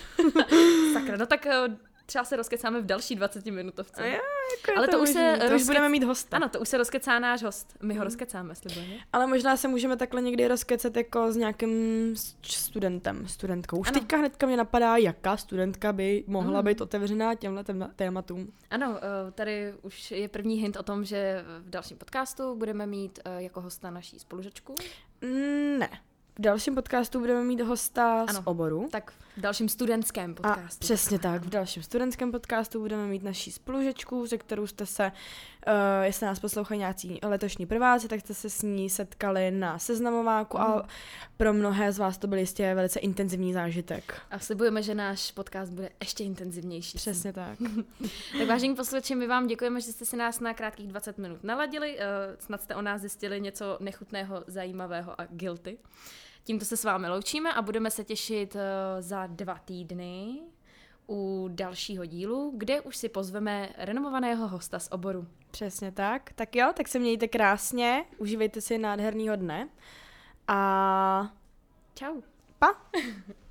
Sakra, 0.92 1.16
no 1.16 1.26
tak 1.26 1.46
eh, 1.46 1.76
třeba 2.06 2.24
se 2.24 2.36
rozkecáme 2.36 2.80
v 2.80 2.86
další 2.86 3.14
20 3.14 3.46
minutovce. 3.46 4.02
A 4.02 4.06
jo, 4.06 4.12
jako 4.66 4.78
Ale 4.78 4.88
to, 4.88 4.98
už 4.98 5.08
se 5.08 5.36
to 5.38 5.44
už 5.44 5.50
rozkec... 5.50 5.66
budeme 5.66 5.88
mít 5.88 6.04
hosta. 6.04 6.36
Ano, 6.36 6.48
to 6.48 6.60
už 6.60 6.68
se 6.68 6.78
rozkecá 6.78 7.18
náš 7.18 7.42
host. 7.42 7.76
My 7.82 7.94
ho 7.94 8.04
rozkecáme, 8.04 8.54
slibujeme. 8.54 8.94
Ale 9.12 9.26
možná 9.26 9.56
se 9.56 9.68
můžeme 9.68 9.96
takhle 9.96 10.22
někdy 10.22 10.48
rozkecat 10.48 10.96
jako 10.96 11.32
s 11.32 11.36
nějakým 11.36 12.14
studentem, 12.42 13.28
studentkou. 13.28 13.78
Už 13.78 13.88
Ano. 13.88 14.00
teďka 14.00 14.16
hnedka 14.16 14.46
mě 14.46 14.56
napadá, 14.56 14.96
jaká 14.96 15.36
studentka 15.36 15.92
by 15.92 16.24
mohla 16.26 16.60
Mm. 16.60 16.66
být 16.66 16.80
otevřená 16.80 17.34
těmhle 17.34 17.62
téma- 17.64 17.90
tématům. 17.96 18.52
Ano, 18.70 18.98
eh, 18.98 19.30
tady 19.32 19.74
už 19.82 20.10
je 20.10 20.28
první 20.28 20.56
hint 20.56 20.76
o 20.76 20.82
tom, 20.82 21.04
že 21.04 21.44
v 21.60 21.70
dalším 21.70 21.96
podcastu 21.96 22.54
budeme 22.56 22.86
mít 22.86 23.18
eh, 23.24 23.42
jako 23.42 23.60
hosta 23.60 23.90
naší 23.90 24.18
spolužečku. 24.18 24.74
Mm, 25.20 25.78
ne. 25.78 25.88
V 26.38 26.40
dalším 26.40 26.74
podcastu 26.74 27.20
budeme 27.20 27.44
mít 27.44 27.60
hosta 27.60 28.20
Ano. 28.28 28.32
z 28.32 28.42
oboru. 28.44 28.88
Tak 28.92 29.10
v 29.36 29.40
dalším 29.40 29.68
studentském 29.68 30.30
A 30.30 30.34
podcastu. 30.34 30.80
přesně 30.80 31.18
tak, 31.18 31.42
v 31.42 31.48
dalším 31.50 31.82
studentském 31.82 32.32
podcastu 32.32 32.80
budeme 32.80 33.06
mít 33.06 33.22
naší 33.22 33.52
spolužečku, 33.52 34.26
se 34.26 34.38
kterou 34.38 34.66
jste 34.66 34.86
se, 34.86 35.12
uh, 35.66 35.72
jestli 36.04 36.26
nás 36.26 36.38
poslouchají 36.38 36.78
nějací 36.80 37.18
letošní 37.22 37.66
prváci, 37.66 38.08
tak 38.08 38.20
jste 38.20 38.34
se 38.34 38.50
s 38.50 38.62
ní 38.62 38.90
setkali 38.90 39.50
na 39.50 39.78
seznamováku 39.78 40.58
Mhm. 40.58 40.66
a 40.66 40.88
pro 41.36 41.52
mnohé 41.52 41.92
z 41.92 41.98
vás 41.98 42.18
to 42.18 42.26
byl 42.26 42.38
jistě 42.38 42.74
velice 42.74 43.00
intenzivní 43.00 43.52
zážitek. 43.52 44.20
A 44.30 44.38
slibujeme, 44.38 44.82
že 44.82 44.94
náš 44.94 45.30
podcast 45.32 45.72
bude 45.72 45.90
ještě 46.00 46.24
intenzivnější. 46.24 46.96
Přesně 46.98 47.32
tak. 47.32 47.58
Tak 48.38 48.48
vážení 48.48 48.74
posluchači, 48.74 49.14
my 49.14 49.26
vám 49.26 49.46
děkujeme, 49.46 49.80
že 49.80 49.92
jste 49.92 50.04
si 50.04 50.16
nás 50.16 50.40
na 50.40 50.54
krátkých 50.54 50.88
20 50.88 51.18
minut 51.18 51.44
naladili. 51.44 51.96
eh, 51.98 52.06
Snad 52.38 52.62
jste 52.62 52.74
o 52.74 52.82
nás 52.82 53.00
zjistili 53.00 53.40
něco 53.40 53.76
nechutného, 53.80 54.44
zajímavého 54.46 55.20
a 55.20 55.24
guilty. 55.30 55.78
Tímto 56.44 56.64
se 56.64 56.76
s 56.76 56.84
vámi 56.84 57.08
loučíme 57.08 57.52
a 57.52 57.62
budeme 57.62 57.90
se 57.90 58.04
těšit 58.04 58.56
eh, 58.56 59.02
za 59.02 59.26
dva 59.26 59.58
týdny 59.64 60.38
u 61.08 61.48
dalšího 61.52 62.04
dílu, 62.06 62.52
kde 62.56 62.80
už 62.80 62.96
si 62.96 63.08
pozveme 63.08 63.68
renomovaného 63.78 64.48
hosta 64.48 64.78
z 64.78 64.88
oboru. 64.90 65.26
Přesně 65.50 65.92
tak. 65.92 66.32
Tak 66.32 66.56
jo, 66.56 66.72
tak 66.76 66.88
se 66.88 66.98
mějte 66.98 67.28
krásně, 67.28 68.04
užívejte 68.18 68.60
si 68.60 68.78
nádherného 68.78 69.36
dne 69.36 69.68
a 70.48 71.32
Čau. 71.94 72.20
pa! 72.58 72.74